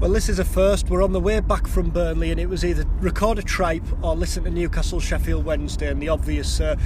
Well, 0.00 0.12
this 0.12 0.30
is 0.30 0.38
a 0.38 0.46
first. 0.46 0.88
We're 0.88 1.04
on 1.04 1.12
the 1.12 1.20
way 1.20 1.40
back 1.40 1.66
from 1.66 1.90
Burnley, 1.90 2.30
and 2.30 2.40
it 2.40 2.48
was 2.48 2.64
either 2.64 2.86
record 3.00 3.38
a 3.38 3.42
tripe 3.42 3.84
or 4.02 4.16
listen 4.16 4.44
to 4.44 4.50
Newcastle 4.50 4.98
Sheffield 4.98 5.44
Wednesday, 5.44 5.90
and 5.90 6.00
the 6.00 6.08
obvious, 6.08 6.58
uh, 6.58 6.76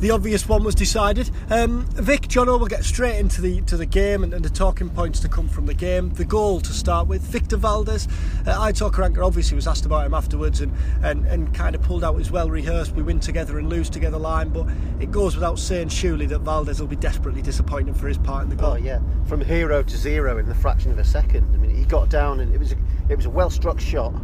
the 0.00 0.10
obvious 0.10 0.48
one 0.48 0.64
was 0.64 0.74
decided. 0.74 1.30
Um, 1.48 1.86
Vic, 1.90 2.22
Jono 2.22 2.58
will 2.58 2.66
get 2.66 2.82
straight 2.82 3.20
into 3.20 3.40
the 3.40 3.60
to 3.62 3.76
the 3.76 3.86
game 3.86 4.24
and, 4.24 4.34
and, 4.34 4.44
the 4.44 4.50
talking 4.50 4.90
points 4.90 5.20
to 5.20 5.28
come 5.28 5.48
from 5.48 5.66
the 5.66 5.74
game. 5.74 6.10
The 6.10 6.24
goal 6.24 6.60
to 6.60 6.72
start 6.72 7.06
with, 7.06 7.22
Victor 7.22 7.56
Valdes. 7.56 8.08
Uh, 8.44 8.60
Aitor 8.60 8.90
Karanka 8.90 9.24
obviously 9.24 9.54
was 9.54 9.68
asked 9.68 9.86
about 9.86 10.04
him 10.04 10.12
afterwards, 10.12 10.60
and 10.60 10.74
and, 11.04 11.24
and 11.26 11.54
kind 11.54 11.76
of 11.76 11.82
pulled 11.82 12.02
out 12.02 12.16
his 12.16 12.32
well 12.32 12.50
rehearsed. 12.50 12.96
We 12.96 13.04
win 13.04 13.20
together 13.20 13.60
and 13.60 13.70
lose 13.70 13.88
together 13.88 14.18
line, 14.18 14.48
but 14.48 14.66
it 14.98 15.12
goes 15.12 15.36
without 15.36 15.60
saying, 15.60 15.90
surely 15.90 16.26
that 16.26 16.40
Valdes 16.40 16.80
will 16.80 16.88
be 16.88 16.96
desperately 16.96 17.42
disappointed 17.42 17.96
for 17.96 18.08
his 18.08 18.18
part 18.18 18.42
in 18.42 18.50
the 18.50 18.56
goal. 18.56 18.72
Oh 18.72 18.76
yeah, 18.76 18.98
from 19.28 19.40
hero 19.40 19.84
to 19.84 19.96
zero 19.96 20.38
in 20.38 20.48
the 20.48 20.54
fraction 20.56 20.90
of 20.90 20.98
a 20.98 21.04
second. 21.04 21.48
I 21.54 21.58
mean, 21.58 21.70
he 21.72 21.84
got 21.84 22.10
down 22.10 22.40
and 22.40 22.55
it 22.56 22.60
was 22.60 22.72
a, 22.72 22.76
it 23.10 23.16
was 23.16 23.26
a 23.26 23.30
well 23.30 23.50
struck 23.50 23.78
shot, 23.78 24.14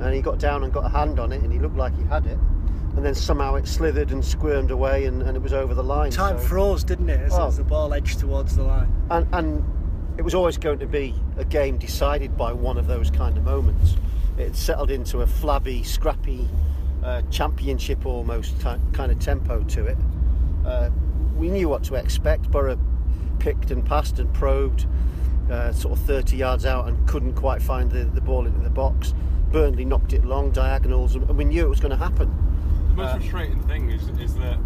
and 0.00 0.14
he 0.14 0.22
got 0.22 0.38
down 0.38 0.62
and 0.62 0.72
got 0.72 0.84
a 0.84 0.88
hand 0.88 1.18
on 1.18 1.32
it, 1.32 1.42
and 1.42 1.52
he 1.52 1.58
looked 1.58 1.76
like 1.76 1.94
he 1.96 2.04
had 2.04 2.26
it. 2.26 2.38
And 2.94 3.04
then 3.04 3.14
somehow 3.14 3.56
it 3.56 3.66
slithered 3.66 4.12
and 4.12 4.24
squirmed 4.24 4.70
away, 4.70 5.06
and, 5.06 5.22
and 5.22 5.36
it 5.36 5.42
was 5.42 5.52
over 5.52 5.74
the 5.74 5.82
line. 5.82 6.10
Time 6.12 6.38
so. 6.38 6.46
froze, 6.46 6.84
didn't 6.84 7.08
it, 7.08 7.20
as, 7.20 7.32
oh. 7.34 7.48
as 7.48 7.56
the 7.56 7.64
ball 7.64 7.92
edged 7.92 8.20
towards 8.20 8.54
the 8.54 8.62
line? 8.62 8.92
And, 9.10 9.26
and 9.32 9.64
it 10.16 10.22
was 10.22 10.34
always 10.34 10.58
going 10.58 10.78
to 10.78 10.86
be 10.86 11.14
a 11.36 11.44
game 11.44 11.76
decided 11.76 12.36
by 12.36 12.52
one 12.52 12.78
of 12.78 12.86
those 12.86 13.10
kind 13.10 13.36
of 13.36 13.44
moments. 13.44 13.96
It 14.38 14.54
settled 14.54 14.90
into 14.90 15.22
a 15.22 15.26
flabby, 15.26 15.82
scrappy, 15.82 16.48
uh, 17.02 17.22
championship 17.30 18.06
almost 18.06 18.60
t- 18.60 18.76
kind 18.92 19.10
of 19.10 19.18
tempo 19.18 19.64
to 19.64 19.86
it. 19.86 19.98
Uh, 20.64 20.90
we 21.34 21.48
knew 21.48 21.68
what 21.68 21.82
to 21.84 21.96
expect. 21.96 22.48
Boro 22.50 22.78
picked 23.40 23.72
and 23.72 23.84
passed 23.84 24.20
and 24.20 24.32
probed 24.32 24.86
uh, 25.52 25.72
sort 25.72 25.98
of 25.98 26.04
30 26.06 26.36
yards 26.36 26.64
out 26.64 26.88
and 26.88 27.06
couldn't 27.06 27.34
quite 27.34 27.60
find 27.62 27.90
the, 27.90 28.04
the 28.04 28.20
ball 28.20 28.46
into 28.46 28.60
the 28.60 28.70
box. 28.70 29.14
Burnley 29.50 29.84
knocked 29.84 30.14
it 30.14 30.24
long 30.24 30.50
diagonals, 30.50 31.14
and 31.14 31.28
we 31.36 31.44
knew 31.44 31.64
it 31.64 31.68
was 31.68 31.80
going 31.80 31.90
to 31.90 31.96
happen. 31.96 32.34
The 32.88 32.94
most 32.94 33.08
uh, 33.08 33.18
frustrating 33.18 33.60
thing 33.64 33.90
is 33.90 34.08
is 34.18 34.34
that 34.36 34.58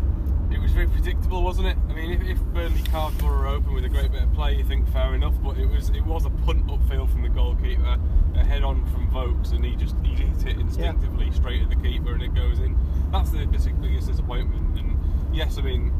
it 0.50 0.60
was 0.60 0.70
very 0.70 0.86
predictable, 0.86 1.42
wasn't 1.42 1.66
it? 1.66 1.76
I 1.88 1.92
mean, 1.92 2.12
if, 2.12 2.22
if 2.22 2.38
Burnley 2.54 2.82
carved 2.84 3.18
Boro 3.18 3.54
open 3.54 3.74
with 3.74 3.84
a 3.84 3.88
great 3.88 4.12
bit 4.12 4.22
of 4.22 4.32
play, 4.32 4.54
you 4.54 4.64
think 4.64 4.88
fair 4.92 5.14
enough, 5.14 5.34
but 5.42 5.58
it 5.58 5.66
was 5.66 5.90
it 5.90 6.04
was 6.06 6.24
a 6.24 6.30
punt 6.30 6.66
upfield 6.68 7.10
from 7.10 7.22
the 7.22 7.28
goalkeeper, 7.28 7.98
a 8.36 8.44
head 8.44 8.62
on 8.62 8.86
from 8.92 9.10
Vokes, 9.10 9.50
and 9.50 9.64
he 9.64 9.74
just 9.74 9.96
he 10.04 10.14
hit 10.14 10.46
it 10.46 10.60
instinctively 10.60 11.26
yeah. 11.26 11.32
straight 11.32 11.62
at 11.62 11.68
the 11.68 11.76
keeper, 11.76 12.12
and 12.14 12.22
it 12.22 12.34
goes 12.34 12.60
in. 12.60 12.76
That's 13.10 13.30
the 13.30 13.44
biggest 13.46 14.06
disappointment. 14.06 14.78
And 14.78 14.98
yes, 15.34 15.58
I 15.58 15.62
mean, 15.62 15.92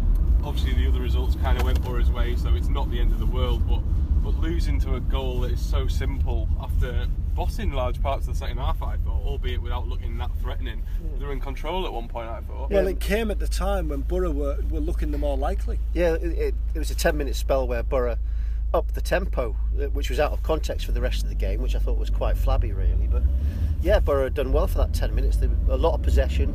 obviously 0.45 0.75
the 0.75 0.89
other 0.89 1.00
results 1.00 1.34
kind 1.43 1.59
of 1.59 1.65
went 1.65 1.83
Boro's 1.83 2.11
way, 2.11 2.37
so 2.37 2.55
it's 2.55 2.69
not 2.69 2.89
the 2.91 3.00
end 3.00 3.11
of 3.11 3.19
the 3.19 3.27
world, 3.27 3.67
but 3.69 3.81
but 4.27 4.41
losing 4.41 4.80
to 4.80 4.96
a 4.96 5.00
goal 5.00 5.42
that 5.42 5.52
is 5.52 5.64
so 5.64 5.86
simple 5.86 6.48
after 6.60 7.06
bossing 7.36 7.70
large 7.70 8.02
parts 8.02 8.27
of 8.27 8.34
the 8.34 8.38
second 8.38 8.56
half, 8.56 8.82
I 8.82 8.96
thought, 8.96 9.24
albeit 9.24 9.62
without 9.62 9.86
looking 9.86 10.19
that 10.19 10.32
threatening. 10.42 10.82
Yeah. 11.00 11.19
They 11.20 11.27
were 11.27 11.32
in 11.32 11.41
control 11.41 11.86
at 11.86 11.92
one 11.92 12.08
point, 12.08 12.28
I 12.28 12.41
thought. 12.41 12.72
Well, 12.72 12.88
it 12.88 12.98
came 12.98 13.30
at 13.30 13.38
the 13.38 13.47
time 13.47 13.88
when 13.88 14.00
Boro 14.00 14.32
were, 14.32 14.59
were 14.69 14.81
looking 14.81 15.12
the 15.12 15.19
more 15.19 15.36
likely. 15.36 15.78
Yeah, 15.94 16.15
it, 16.15 16.25
it, 16.25 16.54
it 16.75 16.78
was 16.78 16.91
a 16.91 16.97
10 16.97 17.16
minute 17.16 17.36
spell 17.36 17.69
where 17.69 17.84
Boro 17.84 18.16
upped 18.75 18.97
the 18.97 19.00
tempo, 19.00 19.54
uh, 19.81 19.84
which 19.91 20.10
was 20.10 20.19
out 20.19 20.32
of 20.32 20.42
context 20.42 20.86
for 20.86 20.92
the 20.92 21.00
rest 21.00 21.22
of 21.22 21.28
the 21.28 21.36
game, 21.36 21.62
which 21.62 21.76
I 21.76 21.78
thought 21.78 21.97
was 21.97 22.10
quite 22.10 22.36
flabby, 22.36 22.72
really. 22.72 23.06
But 23.06 23.22
yeah, 23.81 24.00
Boro 24.00 24.25
had 24.25 24.34
done 24.34 24.53
well 24.53 24.66
for 24.66 24.78
that 24.78 24.92
10 24.92 25.15
minutes. 25.15 25.36
They 25.36 25.48
a 25.69 25.76
lot 25.76 25.94
of 25.94 26.03
possession. 26.03 26.53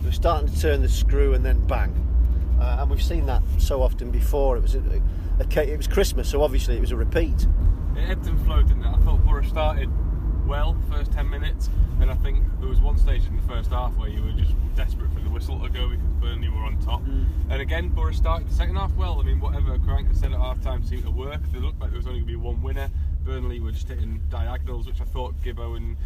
They 0.00 0.06
were 0.06 0.12
starting 0.12 0.52
to 0.52 0.60
turn 0.60 0.82
the 0.82 0.88
screw 0.88 1.34
and 1.34 1.46
then 1.46 1.64
bang. 1.68 1.94
Uh, 2.60 2.78
and 2.80 2.90
we've 2.90 3.00
seen 3.00 3.26
that 3.26 3.42
so 3.58 3.80
often 3.80 4.10
before. 4.10 4.56
It 4.56 4.62
was 4.62 4.74
a, 4.74 4.82
it 5.56 5.76
was 5.76 5.88
Christmas, 5.88 6.28
so 6.28 6.42
obviously 6.42 6.76
it 6.76 6.80
was 6.80 6.92
a 6.92 6.96
repeat. 6.96 7.46
It 7.96 8.08
ebbed 8.08 8.26
and 8.26 8.44
flowed, 8.46 8.68
didn't 8.68 8.84
it? 8.84 8.88
I 8.88 8.98
thought 8.98 9.24
Boro 9.24 9.42
started 9.42 9.90
well 10.46 10.76
first 10.90 11.12
10 11.12 11.28
minutes, 11.28 11.68
and 12.00 12.10
I 12.10 12.14
think 12.14 12.44
there 12.60 12.68
was 12.68 12.80
one 12.80 12.96
stage 12.98 13.26
in 13.26 13.36
the 13.36 13.42
first 13.42 13.70
half 13.70 13.94
where 13.96 14.08
you 14.08 14.22
were 14.22 14.32
just 14.32 14.54
desperate 14.74 15.12
for 15.12 15.20
the 15.20 15.30
whistle 15.30 15.58
to 15.60 15.68
go 15.68 15.88
because 15.88 16.12
Burnley 16.20 16.48
were 16.48 16.62
on 16.62 16.78
top. 16.78 17.02
Mm. 17.02 17.26
And 17.50 17.62
again, 17.62 17.88
Boro 17.88 18.12
started 18.12 18.48
the 18.48 18.54
second 18.54 18.76
half 18.76 18.94
well. 18.94 19.20
I 19.20 19.24
mean, 19.24 19.40
whatever 19.40 19.78
Karanka 19.78 20.16
said 20.16 20.32
at 20.32 20.38
half 20.38 20.60
time 20.62 20.84
seemed 20.84 21.04
to 21.04 21.10
work. 21.10 21.40
They 21.52 21.58
looked 21.58 21.80
like 21.80 21.90
there 21.90 21.98
was 21.98 22.06
only 22.06 22.20
going 22.20 22.32
to 22.32 22.38
be 22.38 22.44
one 22.44 22.62
winner. 22.62 22.90
Burnley 23.24 23.60
were 23.60 23.72
just 23.72 23.88
hitting 23.88 24.20
diagonals, 24.30 24.86
which 24.86 25.00
I 25.00 25.04
thought 25.04 25.34
Gibbo 25.42 25.76
and 25.76 25.96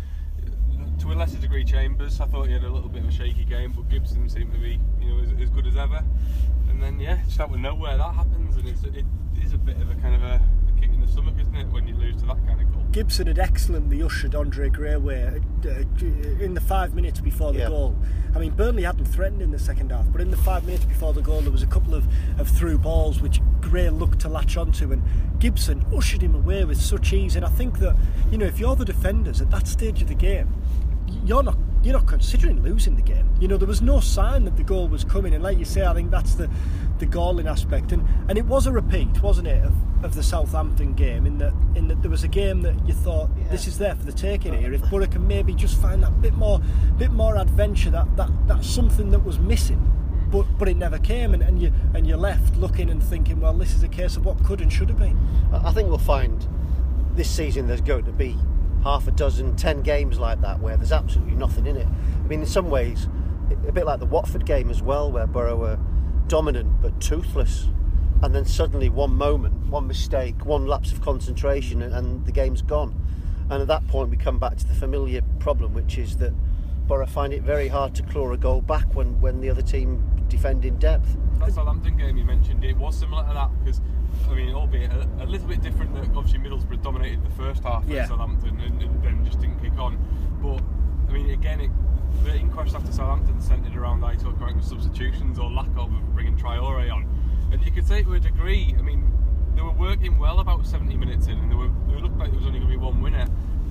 to 0.99 1.13
a 1.13 1.15
lesser 1.15 1.39
degree 1.39 1.65
Chambers. 1.65 2.21
I 2.21 2.27
thought 2.27 2.47
he 2.47 2.53
had 2.53 2.65
a 2.65 2.71
little 2.71 2.89
bit 2.89 3.03
of 3.03 3.09
a 3.09 3.13
shaky 3.13 3.45
game, 3.45 3.73
but 3.73 3.89
Gibson 3.89 4.29
seemed 4.29 4.53
to 4.53 4.59
be, 4.59 4.81
you 5.01 5.09
know, 5.09 5.23
as, 5.23 5.31
as 5.41 5.51
good 5.51 5.67
as 5.67 5.77
ever. 5.77 6.03
And 6.69 6.83
then 6.83 7.01
yeah, 7.01 7.19
just 7.25 7.41
out 7.41 7.51
of 7.51 7.59
nowhere 7.59 7.97
that 7.97 8.15
happens, 8.15 8.57
and 8.57 8.69
it's, 8.69 8.83
it 8.85 9.05
is 9.43 9.53
a 9.53 9.59
bit 9.59 9.77
of 9.77 9.91
a 9.91 9.95
kind 9.95 10.15
of 10.15 10.23
a, 10.23 10.35
a, 10.35 10.81
kick 10.81 10.91
in 10.93 11.01
the 11.01 11.07
stomach, 11.07 11.35
isn't 11.41 11.55
it, 11.55 11.67
when 11.69 11.87
you 11.87 11.95
lose 11.95 12.17
to 12.17 12.27
that 12.27 12.45
kind 12.47 12.61
of 12.61 12.73
goal? 12.73 12.86
Gibson 12.97 13.27
had 13.27 13.39
excellently 13.39 14.03
ushered 14.03 14.35
Andre 14.35 14.71
Gray 14.71 14.95
away 14.95 15.23
uh, 15.67 15.69
in 16.43 16.55
the 16.55 16.63
five 16.63 16.95
minutes 16.95 17.21
before 17.21 17.53
the 17.53 17.59
yeah. 17.59 17.69
goal. 17.69 17.95
I 18.35 18.39
mean, 18.39 18.53
Burnley 18.53 18.85
hadn't 18.85 19.05
threatened 19.05 19.43
in 19.43 19.51
the 19.51 19.59
second 19.59 19.93
half, 19.93 20.11
but 20.11 20.23
in 20.23 20.31
the 20.31 20.37
five 20.39 20.65
minutes 20.65 20.87
before 20.87 21.13
the 21.13 21.21
goal, 21.21 21.43
there 21.43 21.53
was 21.53 21.63
a 21.63 21.67
couple 21.67 21.95
of, 21.95 22.09
of 22.41 22.49
through 22.49 22.79
balls 22.79 23.21
which 23.21 23.43
Gray 23.61 23.91
looked 23.91 24.21
to 24.21 24.31
latch 24.31 24.57
onto, 24.57 24.93
and 24.93 25.03
Gibson 25.39 25.85
ushered 25.95 26.23
him 26.23 26.35
away 26.35 26.65
with 26.65 26.81
such 26.81 27.13
ease. 27.13 27.37
And 27.37 27.45
I 27.45 27.51
think 27.51 27.81
that, 27.81 27.97
you 28.31 28.39
know, 28.39 28.47
if 28.47 28.59
you're 28.59 28.77
the 28.77 28.87
defenders 28.87 29.43
at 29.43 29.51
that 29.51 29.69
stage 29.69 30.01
of 30.01 30.09
the 30.09 30.15
game, 30.15 30.55
you're 31.23 31.43
not 31.43 31.59
you're 31.87 31.97
not 31.97 32.07
considering 32.07 32.65
losing 32.65 32.97
the 32.97 33.03
game. 33.03 33.31
You 33.39 33.47
know, 33.47 33.57
there 33.57 33.69
was 33.69 33.81
no 33.81 34.01
sign 34.01 34.45
that 34.47 34.57
the 34.57 34.65
goal 34.65 34.89
was 34.89 35.05
coming, 35.05 35.35
and 35.35 35.45
like 35.45 35.57
you 35.57 35.65
say, 35.65 35.87
I 35.87 35.95
think 35.95 36.11
that's 36.11 36.35
the 36.35 36.51
the 36.99 37.07
galling 37.07 37.47
aspect. 37.47 37.93
And 37.93 38.05
and 38.29 38.37
it 38.37 38.45
was 38.45 38.67
a 38.67 38.73
repeat, 38.73 39.23
wasn't 39.23 39.47
it, 39.47 39.65
of, 39.65 39.73
of 40.05 40.17
the 40.17 40.23
Southampton 40.23 40.95
game? 40.95 41.27
In 41.27 41.39
that 41.39 41.53
in 41.77 41.87
that 41.87 42.03
there 42.03 42.11
was 42.11 42.25
a 42.25 42.29
game 42.29 42.63
that 42.63 42.75
you 42.89 42.93
thought 42.93 43.31
yeah. 43.39 43.49
this 43.53 43.69
is 43.69 43.79
there 43.79 43.95
for 43.95 44.05
the 44.05 44.13
taking 44.13 44.53
here. 44.53 44.73
If 44.73 44.83
Boro 44.91 45.07
can 45.07 45.29
maybe 45.29 45.55
just 45.55 45.81
find 45.81 46.03
that 46.03 46.21
bit 46.21 46.35
more 46.35 46.61
bit 46.99 47.13
more 47.13 47.37
adventure, 47.37 47.91
that 47.91 48.17
that 48.17 48.31
that's 48.49 48.69
something 48.69 49.11
that 49.13 49.25
was 49.25 49.39
missing. 49.39 49.93
But, 50.29 50.43
but 50.59 50.67
it 50.67 50.77
never 50.77 50.99
came, 50.99 51.35
and, 51.35 51.43
and 51.43 51.63
you 51.63 51.73
and 51.95 52.05
you're 52.05 52.17
left 52.19 52.57
looking 52.57 52.91
and 52.91 53.01
thinking, 53.01 53.39
well, 53.39 53.55
this 53.55 53.73
is 53.77 53.85
a 53.85 53.89
case 53.89 54.17
of 54.17 54.25
what 54.25 54.43
could 54.43 54.61
and 54.61 54.73
should 54.73 54.89
have 54.89 54.99
been. 54.99 55.17
I 55.53 55.71
think 55.71 55.89
we'll 55.89 55.99
find 55.99 56.45
this 57.15 57.31
season 57.31 57.69
there's 57.69 57.81
going 57.81 58.07
to 58.07 58.13
be 58.13 58.37
half 58.87 59.09
a 59.09 59.11
dozen, 59.11 59.57
ten 59.57 59.83
games 59.83 60.21
like 60.21 60.41
that 60.43 60.61
where 60.61 60.77
there's 60.77 60.93
absolutely 60.93 61.35
nothing 61.35 61.67
in 61.67 61.77
it. 61.77 61.89
I 61.89 62.27
mean, 62.29 62.41
in 62.41 62.47
some 62.47 62.71
ways, 62.71 63.09
a 63.67 63.73
bit 63.73 63.85
like 63.85 63.99
the 63.99 64.07
Watford 64.07 64.47
game 64.47 64.71
as 64.71 64.81
well, 64.81 65.11
where 65.11 65.27
Boro 65.27 65.57
were 65.57 65.79
dominant 66.29 66.81
but 66.81 67.01
toothless, 67.01 67.67
and 68.23 68.33
then 68.33 68.45
suddenly 68.45 68.89
one 68.89 69.13
moment, 69.13 69.67
one 69.67 69.89
mistake, 69.89 70.47
one 70.47 70.67
lapse 70.67 70.93
of 70.93 71.01
concentration, 71.01 71.83
and 71.83 72.25
the 72.27 72.31
game's 72.31 72.63
gone. 72.63 72.95
And 73.51 73.61
at 73.61 73.67
that 73.67 73.89
point, 73.89 74.09
we 74.09 74.17
come 74.17 74.39
back 74.39 74.57
to 74.59 74.67
the 74.67 74.75
familiar 74.75 75.21
problem, 75.41 75.75
which 75.75 75.99
is 75.99 76.19
that 76.19 76.33
Boro 76.87 77.07
find 77.07 77.33
it 77.33 77.43
very 77.43 77.67
hard 77.67 77.93
to 77.97 78.05
claw 78.05 78.31
a 78.31 78.37
goal 78.37 78.61
back 78.61 78.95
when, 78.95 79.21
when 79.21 79.41
the 79.41 79.51
other 79.51 79.63
team 79.63 80.01
defend 80.29 80.65
in 80.65 80.79
depth. 80.79 81.17
That 81.41 81.53
Southampton 81.53 81.97
game 81.97 82.17
you 82.17 82.25
mentioned, 82.25 82.65
it 82.65 82.77
was 82.77 82.97
similar 82.97 83.27
to 83.27 83.35
that 83.35 83.51
because 83.65 83.81
I 84.31 84.35
mean, 84.35 84.55
albeit 84.55 84.91
a, 84.93 85.09
a, 85.21 85.27
little 85.27 85.47
bit 85.47 85.63
different 85.63 85.95
that 85.95 86.17
obviously 86.17 86.39
Middlesbrough 86.39 86.83
dominated 86.83 87.25
the 87.25 87.31
first 87.31 87.63
half 87.63 87.85
yeah. 87.87 88.03
at 88.03 88.09
Southampton 88.09 88.61
and, 88.61 88.83
and, 88.83 89.03
then 89.03 89.25
just 89.25 89.41
didn't 89.41 89.61
kick 89.61 89.79
on. 89.79 89.99
But 90.43 90.63
I 91.09 91.13
mean, 91.13 91.31
again, 91.31 91.61
it, 91.61 91.71
the 92.25 92.35
inquest 92.35 92.75
after 92.75 92.93
Southampton 92.93 93.41
centred 93.41 93.77
around 93.77 94.03
Aitor 94.03 94.37
Karanka's 94.39 94.69
substitutions 94.69 95.39
or 95.39 95.51
lack 95.51 95.69
of 95.77 95.91
bringing 96.15 96.37
Traore 96.37 96.93
on, 96.93 97.07
and 97.53 97.65
you 97.65 97.71
could 97.71 97.87
say 97.87 98.03
to 98.03 98.15
a 98.15 98.21
degree, 98.21 98.75
I 98.79 98.83
mean, 98.83 99.13
they 99.55 99.63
were 99.63 99.73
working 99.73 100.19
well 100.19 100.41
about 100.41 100.67
70 100.67 100.97
minutes 100.97 101.27
in, 101.27 101.39
and 101.39 101.51
they 101.51 101.55
were 101.55 101.71
they 101.89 102.01
looked 102.01 102.19
like 102.19 102.31
there 102.31 102.39
was 102.39 102.47
only 102.47 102.59
going 102.59 102.71
to 102.73 102.79
be 102.79 102.83
one 102.83 103.01
winner. 103.01 103.27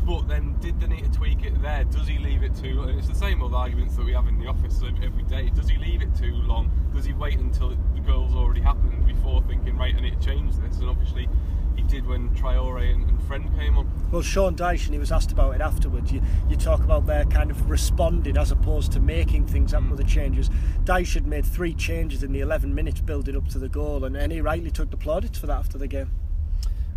But 0.06 0.28
then, 0.28 0.56
did 0.60 0.80
they 0.80 0.88
need 0.88 1.04
to 1.04 1.12
tweak 1.12 1.44
it 1.44 1.60
there? 1.64 1.84
Does 1.86 2.08
he 2.08 2.20
leave 2.20 2.44
it 2.44 2.56
too? 2.56 2.84
And 2.84 3.00
it's 3.00 3.08
the 3.08 3.16
same 3.16 3.42
old 3.42 3.56
arguments 3.56 3.96
that 3.96 4.06
we 4.06 4.14
have 4.14 4.28
in 4.28 4.38
the 4.38 4.46
office 4.48 4.80
every 5.04 5.24
day. 5.24 5.50
Does 5.50 5.68
he 5.68 5.78
leave 5.78 6.04
it 6.04 6.16
too 6.16 6.34
long? 6.34 6.70
Does 6.94 7.06
he 7.06 7.14
wait 7.14 7.40
until 7.40 7.70
the 7.70 8.02
goal's 8.02 8.36
already 8.36 8.62
happened 8.62 9.08
before 9.08 9.42
thinking, 9.48 9.76
right, 9.78 9.96
I 9.96 10.02
need 10.02 10.22
to 10.22 10.26
change 10.26 10.58
this? 10.58 10.78
And 10.78 10.90
obviously, 10.90 11.28
he 11.76 11.82
did 11.82 12.06
when 12.06 12.30
Traore 12.36 12.94
and, 12.94 13.10
and 13.10 13.24
Friend 13.24 13.50
came 13.58 13.80
on. 13.80 13.90
Well, 14.12 14.22
Sean 14.22 14.56
Dyche, 14.56 14.86
and 14.86 14.94
he 14.94 15.00
was 15.00 15.12
asked 15.12 15.32
about 15.32 15.56
it 15.56 15.62
afterwards. 15.62 16.12
You, 16.12 16.22
you 16.50 16.56
talk 16.56 16.82
about 16.82 17.08
their 17.08 17.26
kind 17.26 17.50
of 17.50 17.68
responding 17.68 18.38
as 18.38 18.52
opposed 18.52 18.92
to 18.92 19.00
making 19.00 19.48
things 19.48 19.72
happen 19.72 19.88
mm. 19.88 19.92
with 19.92 20.00
the 20.02 20.06
changes. 20.06 20.52
Dyche 20.84 21.16
had 21.16 21.26
made 21.26 21.48
three 21.48 21.74
changes 21.74 22.22
in 22.22 22.32
the 22.32 22.42
11 22.42 22.76
minutes 22.76 23.02
building 23.02 23.36
up 23.36 23.48
to 23.50 23.60
the 23.60 23.70
goal, 23.70 24.06
and, 24.06 24.16
and 24.16 24.32
he 24.32 24.40
rightly 24.40 24.70
took 24.70 24.92
the 24.92 24.98
plaudits 24.98 25.40
for 25.40 25.48
that 25.48 25.58
after 25.58 25.80
the 25.80 25.88
game. 25.88 26.12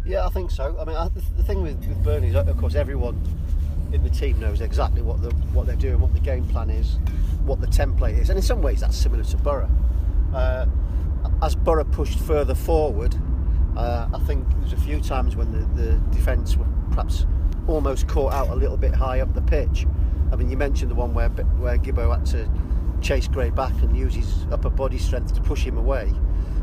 Yeah, 0.04 0.26
I 0.26 0.30
think 0.30 0.50
so. 0.50 0.76
I 0.80 0.84
mean, 0.84 0.96
I, 0.96 1.08
the 1.08 1.42
thing 1.42 1.62
with, 1.62 1.78
with 1.86 2.02
Burnley 2.02 2.28
is, 2.28 2.34
of 2.34 2.56
course, 2.56 2.74
everyone 2.74 3.20
in 3.92 4.02
the 4.02 4.10
team 4.10 4.38
knows 4.38 4.60
exactly 4.60 5.02
what 5.02 5.22
the, 5.22 5.30
what 5.52 5.66
they're 5.66 5.76
doing, 5.76 6.00
what 6.00 6.14
the 6.14 6.20
game 6.20 6.46
plan 6.48 6.70
is, 6.70 6.98
what 7.44 7.60
the 7.60 7.66
template 7.66 8.18
is, 8.18 8.30
and 8.30 8.38
in 8.38 8.42
some 8.42 8.62
ways 8.62 8.80
that's 8.80 8.96
similar 8.96 9.24
to 9.24 9.36
Boro. 9.38 9.68
Uh, 10.34 10.66
as 11.42 11.54
Boro 11.54 11.84
pushed 11.84 12.18
further 12.20 12.54
forward, 12.54 13.14
uh, 13.76 14.08
I 14.12 14.18
think 14.20 14.46
there's 14.58 14.72
a 14.72 14.80
few 14.80 15.00
times 15.00 15.36
when 15.36 15.52
the, 15.52 15.82
the 15.82 15.92
defence 16.10 16.56
were 16.56 16.66
perhaps 16.90 17.26
almost 17.66 18.08
caught 18.08 18.32
out 18.32 18.48
a 18.48 18.54
little 18.54 18.76
bit 18.76 18.94
high 18.94 19.20
up 19.20 19.34
the 19.34 19.42
pitch. 19.42 19.86
I 20.32 20.36
mean, 20.36 20.50
you 20.50 20.56
mentioned 20.56 20.90
the 20.90 20.94
one 20.94 21.14
where 21.14 21.28
where 21.28 21.78
Gibbo 21.78 22.14
had 22.16 22.26
to 22.26 22.48
chase 23.00 23.28
Gray 23.28 23.50
back 23.50 23.72
and 23.82 23.96
use 23.96 24.14
his 24.14 24.46
upper 24.50 24.70
body 24.70 24.98
strength 24.98 25.34
to 25.34 25.40
push 25.40 25.64
him 25.64 25.78
away. 25.78 26.12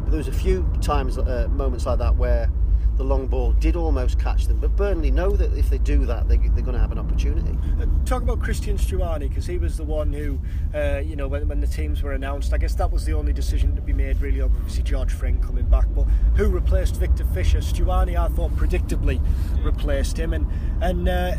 But 0.03 0.11
there 0.11 0.17
was 0.17 0.27
a 0.27 0.33
few 0.33 0.69
times, 0.81 1.17
uh, 1.17 1.47
moments 1.51 1.85
like 1.85 1.99
that 1.99 2.15
where 2.15 2.49
the 2.97 3.03
long 3.03 3.27
ball 3.27 3.51
did 3.53 3.75
almost 3.75 4.19
catch 4.19 4.47
them. 4.47 4.59
But 4.59 4.75
Burnley 4.75 5.11
know 5.11 5.31
that 5.31 5.53
if 5.57 5.69
they 5.69 5.77
do 5.77 6.05
that, 6.05 6.27
they, 6.27 6.35
are 6.35 6.37
going 6.37 6.73
to 6.73 6.79
have 6.79 6.91
an 6.91 6.99
opportunity. 6.99 7.57
Uh, 7.81 7.85
talk 8.05 8.21
about 8.21 8.41
Christian 8.41 8.77
Stuani 8.77 9.29
because 9.29 9.45
he 9.45 9.57
was 9.57 9.77
the 9.77 9.83
one 9.83 10.13
who, 10.13 10.39
uh, 10.73 10.99
you 10.99 11.15
know, 11.15 11.27
when, 11.27 11.47
when, 11.47 11.59
the 11.59 11.67
teams 11.67 12.03
were 12.03 12.13
announced, 12.13 12.53
I 12.53 12.57
guess 12.57 12.75
that 12.75 12.91
was 12.91 13.05
the 13.05 13.13
only 13.13 13.33
decision 13.33 13.75
to 13.75 13.81
be 13.81 13.93
made. 13.93 14.21
Really, 14.21 14.41
obviously 14.41 14.83
George 14.83 15.11
Friend 15.11 15.41
coming 15.43 15.65
back, 15.65 15.85
but 15.95 16.03
who 16.35 16.47
replaced 16.47 16.95
Viktor 16.95 17.25
Fischer? 17.33 17.59
Stuani, 17.59 18.17
I 18.17 18.27
thought, 18.29 18.51
predictably 18.51 19.21
replaced 19.63 20.17
him, 20.17 20.33
and 20.33 20.47
and 20.81 21.07
uh, 21.07 21.35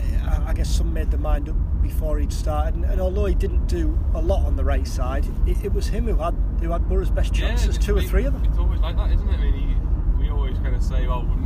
I 0.46 0.52
guess 0.54 0.68
some 0.68 0.92
made 0.92 1.10
their 1.10 1.20
mind 1.20 1.48
up 1.48 1.56
before 1.82 2.18
he'd 2.18 2.32
started. 2.32 2.74
And, 2.74 2.84
and, 2.84 3.00
although 3.00 3.26
he 3.26 3.34
didn't 3.34 3.66
do 3.66 3.98
a 4.14 4.20
lot 4.20 4.44
on 4.44 4.56
the 4.56 4.64
right 4.64 4.86
side, 4.86 5.24
it, 5.46 5.64
it 5.64 5.72
was 5.72 5.86
him 5.86 6.06
who 6.06 6.16
had 6.16 6.34
who 6.60 6.70
had 6.70 6.88
Boro's 6.88 7.10
best 7.10 7.32
chances, 7.32 7.76
yeah, 7.76 7.82
two 7.82 7.96
or 7.96 8.02
three 8.02 8.24
of 8.24 8.32
them. 8.32 8.44
It's 8.44 8.58
always 8.58 8.80
like 8.80 8.96
that, 8.96 9.12
isn't 9.12 9.28
it? 9.28 9.34
I 9.34 9.40
mean, 9.40 9.54
he, 9.54 10.22
we 10.22 10.30
always 10.30 10.56
kind 10.58 10.74
of 10.74 10.82
say, 10.82 11.06
well, 11.06 11.22
wouldn't 11.22 11.45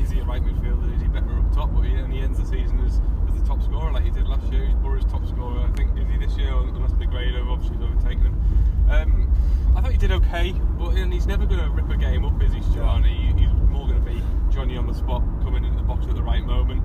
is 0.00 0.10
he 0.10 0.20
a 0.20 0.24
right 0.24 0.42
midfielder? 0.42 0.94
Is 0.94 1.02
he 1.02 1.08
better 1.08 1.38
up 1.38 1.52
top? 1.54 1.74
But 1.74 1.82
he, 1.82 1.94
and 1.94 2.12
he 2.12 2.20
ends 2.20 2.38
the 2.38 2.46
season 2.46 2.80
as, 2.80 3.00
as 3.28 3.40
the 3.40 3.46
top 3.46 3.62
scorer, 3.62 3.92
like 3.92 4.04
he 4.04 4.10
did 4.10 4.26
last 4.26 4.50
year. 4.52 4.66
He's 4.66 4.74
Boro's 4.76 5.04
top 5.06 5.26
scorer. 5.26 5.60
I 5.60 5.70
think 5.76 5.96
is 5.98 6.08
he 6.08 6.18
this 6.18 6.36
year, 6.36 6.52
unless 6.52 6.92
Negredo 6.92 7.50
obviously 7.50 7.76
has 7.76 7.84
overtaken 7.84 8.26
him. 8.26 8.90
Um, 8.90 9.32
I 9.76 9.80
thought 9.80 9.92
he 9.92 9.98
did 9.98 10.12
okay, 10.12 10.52
but 10.78 10.96
and 10.96 11.12
he's 11.12 11.26
never 11.26 11.46
going 11.46 11.60
to 11.60 11.70
rip 11.70 11.88
a 11.90 11.96
game 11.96 12.24
up, 12.24 12.42
is 12.42 12.52
he, 12.52 12.60
Stuani? 12.60 13.38
He's 13.38 13.48
more 13.70 13.86
going 13.86 14.04
to 14.04 14.10
be 14.10 14.22
Johnny 14.50 14.76
on 14.76 14.86
the 14.86 14.94
spot, 14.94 15.22
coming 15.42 15.64
into 15.64 15.76
the 15.76 15.84
box 15.84 16.06
at 16.06 16.14
the 16.14 16.22
right 16.22 16.44
moment. 16.44 16.82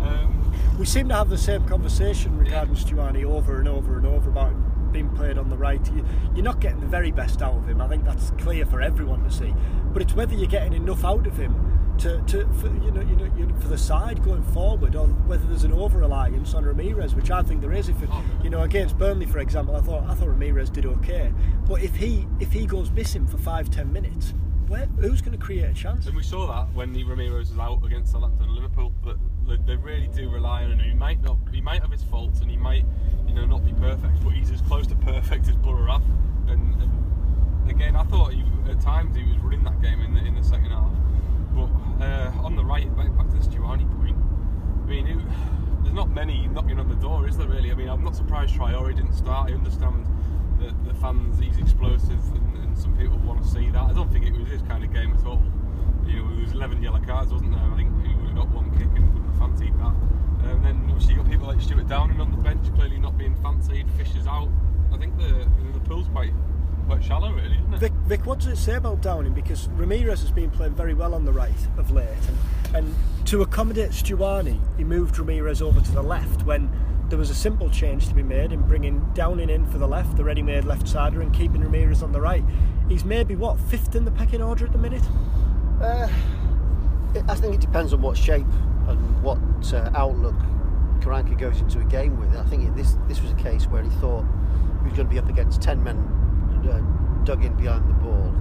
Um, 0.00 0.52
we 0.78 0.84
seem 0.84 1.08
to 1.08 1.14
have 1.14 1.30
the 1.30 1.38
same 1.38 1.66
conversation 1.66 2.36
regarding 2.38 2.74
yeah. 2.74 2.82
Stuani 2.82 3.24
over 3.24 3.58
and 3.58 3.68
over 3.68 3.96
and 3.96 4.06
over 4.06 4.28
about 4.28 4.54
being 4.92 5.08
played 5.10 5.38
on 5.38 5.48
the 5.48 5.56
right. 5.56 5.80
You, 5.92 6.04
are 6.36 6.42
not 6.42 6.60
getting 6.60 6.80
the 6.80 6.86
very 6.86 7.10
best 7.10 7.42
out 7.42 7.54
of 7.54 7.68
him. 7.68 7.80
I 7.80 7.88
think 7.88 8.04
that's 8.04 8.30
clear 8.38 8.66
for 8.66 8.80
everyone 8.80 9.22
to 9.24 9.30
see. 9.30 9.54
But 9.92 10.02
it's 10.02 10.14
whether 10.14 10.34
you're 10.34 10.48
getting 10.48 10.72
enough 10.72 11.04
out 11.04 11.26
of 11.26 11.36
him 11.36 11.65
to, 11.98 12.22
to 12.22 12.46
for, 12.54 12.68
you 12.84 12.90
know, 12.90 13.00
you 13.00 13.16
know, 13.16 13.30
you 13.36 13.46
know, 13.46 13.56
for 13.56 13.68
the 13.68 13.78
side 13.78 14.22
going 14.24 14.42
forward, 14.42 14.96
or 14.96 15.06
whether 15.06 15.44
there's 15.46 15.64
an 15.64 15.72
over 15.72 15.98
reliance 15.98 16.54
on 16.54 16.64
Ramirez, 16.64 17.14
which 17.14 17.30
I 17.30 17.42
think 17.42 17.60
there 17.60 17.72
is. 17.72 17.88
If 17.88 18.02
it, 18.02 18.08
you 18.42 18.50
know, 18.50 18.62
against 18.62 18.98
Burnley, 18.98 19.26
for 19.26 19.38
example, 19.38 19.76
I 19.76 19.80
thought 19.80 20.04
I 20.04 20.14
thought 20.14 20.28
Ramirez 20.28 20.70
did 20.70 20.86
okay, 20.86 21.32
but 21.66 21.82
if 21.82 21.96
he 21.96 22.26
if 22.40 22.52
he 22.52 22.66
goes 22.66 22.90
missing 22.90 23.26
for 23.26 23.38
five 23.38 23.70
ten 23.70 23.92
minutes, 23.92 24.34
where, 24.68 24.86
who's 25.00 25.20
going 25.20 25.38
to 25.38 25.44
create 25.44 25.70
a 25.70 25.74
chance? 25.74 26.06
And 26.06 26.16
we 26.16 26.22
saw 26.22 26.46
that 26.48 26.74
when 26.74 26.92
the 26.92 27.04
Ramirez 27.04 27.50
was 27.50 27.58
out 27.58 27.84
against 27.84 28.12
Southampton 28.12 28.48
and 28.48 28.54
Liverpool, 28.54 28.92
but 29.02 29.16
they 29.66 29.76
really 29.76 30.08
do 30.08 30.28
rely 30.28 30.64
on 30.64 30.72
him. 30.72 30.78
He 30.80 30.94
might 30.94 31.22
not, 31.22 31.38
he 31.52 31.60
might 31.60 31.80
have 31.82 31.92
his 31.92 32.02
faults, 32.02 32.40
and 32.40 32.50
he 32.50 32.56
might, 32.56 32.84
you 33.28 33.34
know, 33.34 33.46
not 33.46 33.64
be 33.64 33.72
perfect, 33.74 34.22
but 34.24 34.30
he's 34.30 34.50
as 34.50 34.60
close 34.62 34.86
to 34.88 34.96
perfect 34.96 35.48
as 35.48 35.54
have. 35.64 36.02
And, 36.48 36.82
and 36.82 37.70
again, 37.70 37.94
I 37.94 38.02
thought 38.04 38.32
he, 38.32 38.42
at 38.68 38.80
times 38.80 39.14
he 39.16 39.22
was 39.22 39.36
running 39.38 39.62
that 39.64 39.80
game 39.80 40.00
in 40.00 40.14
the 40.14 40.20
in 40.24 40.34
the 40.34 40.42
second 40.42 40.70
half. 40.70 40.85
The 42.76 42.82
right, 42.82 42.96
back, 42.96 43.16
back 43.16 43.28
to 43.30 43.36
the 43.36 43.42
Stuani 43.42 43.88
point, 43.98 44.18
I 44.84 44.86
mean, 44.86 45.06
it, 45.06 45.18
there's 45.82 45.94
not 45.94 46.10
many 46.10 46.46
knocking 46.48 46.78
on 46.78 46.90
the 46.90 46.94
door, 46.96 47.26
is 47.26 47.38
there 47.38 47.48
really? 47.48 47.70
I 47.70 47.74
mean, 47.74 47.88
I'm 47.88 48.04
not 48.04 48.14
surprised 48.14 48.54
Traore 48.54 48.94
didn't 48.94 49.14
start. 49.14 49.50
I 49.50 49.54
understand 49.54 50.06
that 50.60 50.84
the 50.84 50.92
fans, 50.92 51.38
he's 51.38 51.56
explosive, 51.56 52.20
and, 52.34 52.56
and 52.58 52.76
some 52.76 52.94
people 52.98 53.16
want 53.18 53.42
to 53.42 53.48
see 53.48 53.70
that. 53.70 53.80
I 53.82 53.94
don't 53.94 54.12
think 54.12 54.26
it 54.26 54.38
was 54.38 54.48
his 54.48 54.60
kind 54.60 54.84
of 54.84 54.92
game 54.92 55.14
at 55.14 55.24
all. 55.24 55.42
You 56.04 56.22
know, 56.22 56.28
there 56.28 56.44
was 56.44 56.52
11 56.52 56.82
yellow 56.82 57.00
cards, 57.00 57.32
wasn't 57.32 57.52
there? 57.52 57.62
I 57.62 57.76
think 57.76 57.88
he 58.04 58.14
would 58.14 58.26
have 58.26 58.36
got 58.36 58.48
one 58.50 58.70
kick 58.72 58.92
and 58.94 59.08
wouldn't 59.14 59.30
have 59.30 59.38
fancied 59.38 59.72
that. 59.78 59.94
And 60.44 60.62
then 60.62 60.86
obviously 60.90 61.14
you 61.14 61.22
got 61.22 61.30
people 61.30 61.46
like 61.46 61.62
Stuart 61.62 61.88
Downing 61.88 62.20
on 62.20 62.30
the 62.30 62.36
bench, 62.36 62.66
clearly 62.74 62.98
not 62.98 63.16
being 63.16 63.36
fancied. 63.36 63.90
Fischer's 63.92 64.26
out. 64.26 64.50
I 64.92 64.98
think 64.98 65.16
the 65.16 65.48
the 65.72 65.80
pool's 65.80 66.08
quite 66.08 66.34
quite 66.86 67.04
shallow, 67.04 67.32
really, 67.32 67.56
isn't 67.56 67.74
it? 67.74 67.80
Vic, 67.80 67.92
Vic, 68.06 68.26
what 68.26 68.38
does 68.38 68.48
it 68.48 68.56
say 68.56 68.74
about 68.74 69.02
Downing? 69.02 69.34
Because 69.34 69.68
Ramirez 69.70 70.20
has 70.20 70.30
been 70.30 70.50
playing 70.50 70.74
very 70.74 70.94
well 70.94 71.14
on 71.14 71.24
the 71.24 71.32
right 71.32 71.52
of 71.76 71.90
late, 71.90 72.08
and, 72.28 72.76
and 72.76 72.94
to 73.26 73.42
accommodate 73.42 73.90
Stuani, 73.90 74.58
he 74.76 74.84
moved 74.84 75.18
Ramirez 75.18 75.60
over 75.60 75.80
to 75.80 75.92
the 75.92 76.02
left 76.02 76.44
when 76.44 76.70
there 77.08 77.18
was 77.18 77.30
a 77.30 77.34
simple 77.34 77.70
change 77.70 78.08
to 78.08 78.14
be 78.14 78.22
made 78.22 78.52
in 78.52 78.62
bringing 78.62 79.04
Downing 79.14 79.50
in 79.50 79.66
for 79.66 79.78
the 79.78 79.86
left, 79.86 80.16
the 80.16 80.24
ready-made 80.24 80.64
left 80.64 80.88
sider, 80.88 81.22
and 81.22 81.32
keeping 81.32 81.60
Ramirez 81.60 82.02
on 82.02 82.12
the 82.12 82.20
right. 82.20 82.44
He's 82.88 83.04
maybe 83.04 83.36
what 83.36 83.58
fifth 83.58 83.94
in 83.94 84.04
the 84.04 84.10
pecking 84.10 84.42
order 84.42 84.64
at 84.64 84.72
the 84.72 84.78
minute. 84.78 85.04
Uh, 85.80 86.08
I 87.28 87.34
think 87.34 87.54
it 87.54 87.60
depends 87.60 87.92
on 87.92 88.00
what 88.00 88.16
shape 88.16 88.46
and 88.88 89.22
what 89.22 89.38
uh, 89.72 89.90
outlook 89.94 90.34
Karanka 91.00 91.38
goes 91.38 91.60
into 91.60 91.80
a 91.80 91.84
game 91.84 92.18
with. 92.18 92.36
I 92.36 92.44
think 92.44 92.74
this 92.76 92.96
this 93.08 93.20
was 93.20 93.30
a 93.32 93.36
case 93.36 93.66
where 93.66 93.82
he 93.82 93.90
thought 94.00 94.24
he 94.82 94.88
was 94.88 94.96
going 94.96 95.08
to 95.08 95.12
be 95.12 95.18
up 95.18 95.28
against 95.28 95.62
ten 95.62 95.82
men 95.82 95.96
dug 97.26 97.44
in 97.44 97.54
behind 97.56 97.86
the 97.90 97.94
ball, 97.94 98.34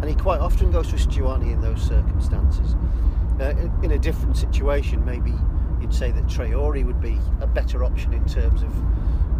and 0.00 0.08
he 0.08 0.16
quite 0.16 0.40
often 0.40 0.72
goes 0.72 0.88
to 0.88 0.96
Stuani 0.96 1.52
in 1.52 1.60
those 1.60 1.80
circumstances. 1.80 2.74
Uh, 3.38 3.50
in, 3.50 3.84
in 3.84 3.90
a 3.92 3.98
different 3.98 4.36
situation, 4.36 5.04
maybe 5.04 5.32
you'd 5.80 5.94
say 5.94 6.10
that 6.10 6.24
Traore 6.24 6.84
would 6.84 7.00
be 7.00 7.18
a 7.40 7.46
better 7.46 7.84
option 7.84 8.12
in 8.12 8.24
terms 8.24 8.62
of 8.62 8.72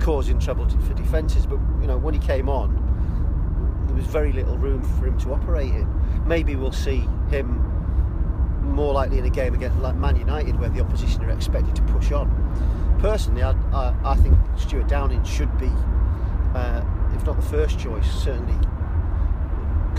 causing 0.00 0.38
trouble 0.38 0.66
to, 0.66 0.78
for 0.80 0.94
defences. 0.94 1.46
But 1.46 1.58
you 1.80 1.86
know, 1.86 1.96
when 1.96 2.14
he 2.14 2.20
came 2.20 2.48
on, 2.48 2.76
there 3.86 3.96
was 3.96 4.06
very 4.06 4.32
little 4.32 4.58
room 4.58 4.82
for 4.82 5.06
him 5.06 5.18
to 5.20 5.32
operate 5.32 5.70
in. 5.70 5.88
Maybe 6.26 6.54
we'll 6.54 6.70
see 6.72 7.08
him 7.30 7.68
more 8.62 8.92
likely 8.92 9.18
in 9.18 9.24
a 9.24 9.30
game 9.30 9.54
against 9.54 9.78
like 9.78 9.96
Man 9.96 10.16
United, 10.16 10.58
where 10.60 10.68
the 10.68 10.80
opposition 10.80 11.24
are 11.24 11.30
expected 11.30 11.74
to 11.76 11.82
push 11.82 12.12
on. 12.12 12.28
Personally, 13.00 13.42
I, 13.42 13.52
I, 13.72 13.94
I 14.04 14.16
think 14.16 14.36
Stuart 14.56 14.88
Downing 14.88 15.24
should 15.24 15.56
be, 15.58 15.70
uh, 16.54 16.84
if 17.14 17.24
not 17.24 17.36
the 17.36 17.42
first 17.42 17.78
choice, 17.78 18.08
certainly 18.22 18.54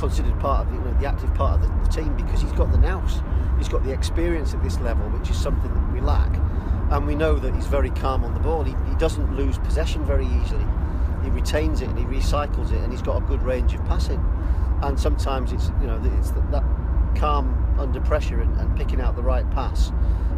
considered 0.03 0.37
part 0.41 0.67
of 0.67 0.73
you 0.73 0.81
know, 0.81 0.93
the 0.99 1.05
active 1.05 1.33
part 1.33 1.61
of 1.61 1.61
the, 1.61 1.87
the, 1.87 2.01
team 2.01 2.13
because 2.17 2.41
he's 2.41 2.51
got 2.51 2.69
the 2.73 2.77
nous, 2.77 3.21
he's 3.57 3.69
got 3.69 3.81
the 3.85 3.91
experience 3.93 4.53
at 4.53 4.61
this 4.61 4.77
level, 4.81 5.07
which 5.11 5.29
is 5.29 5.37
something 5.41 5.73
that 5.73 5.93
we 5.93 6.01
lack. 6.01 6.29
And 6.91 7.07
we 7.07 7.15
know 7.15 7.35
that 7.35 7.55
he's 7.55 7.67
very 7.67 7.89
calm 7.91 8.25
on 8.25 8.33
the 8.33 8.39
ball. 8.41 8.65
He, 8.65 8.75
he 8.89 8.95
doesn't 8.95 9.33
lose 9.37 9.57
possession 9.59 10.03
very 10.03 10.25
easily. 10.25 10.65
He 11.23 11.29
retains 11.29 11.81
it 11.81 11.87
and 11.87 11.97
he 11.97 12.03
recycles 12.03 12.73
it, 12.73 12.81
and 12.81 12.91
he's 12.91 13.01
got 13.01 13.15
a 13.23 13.25
good 13.25 13.41
range 13.43 13.73
of 13.73 13.85
passing. 13.85 14.19
And 14.81 14.99
sometimes 14.99 15.53
it's 15.53 15.69
you 15.79 15.87
know 15.87 16.01
it's 16.19 16.31
that, 16.31 16.51
that 16.51 16.63
calm 17.15 17.57
under 17.79 18.01
pressure 18.01 18.41
and, 18.41 18.59
and, 18.59 18.75
picking 18.75 18.99
out 18.99 19.15
the 19.15 19.23
right 19.23 19.49
pass 19.51 19.93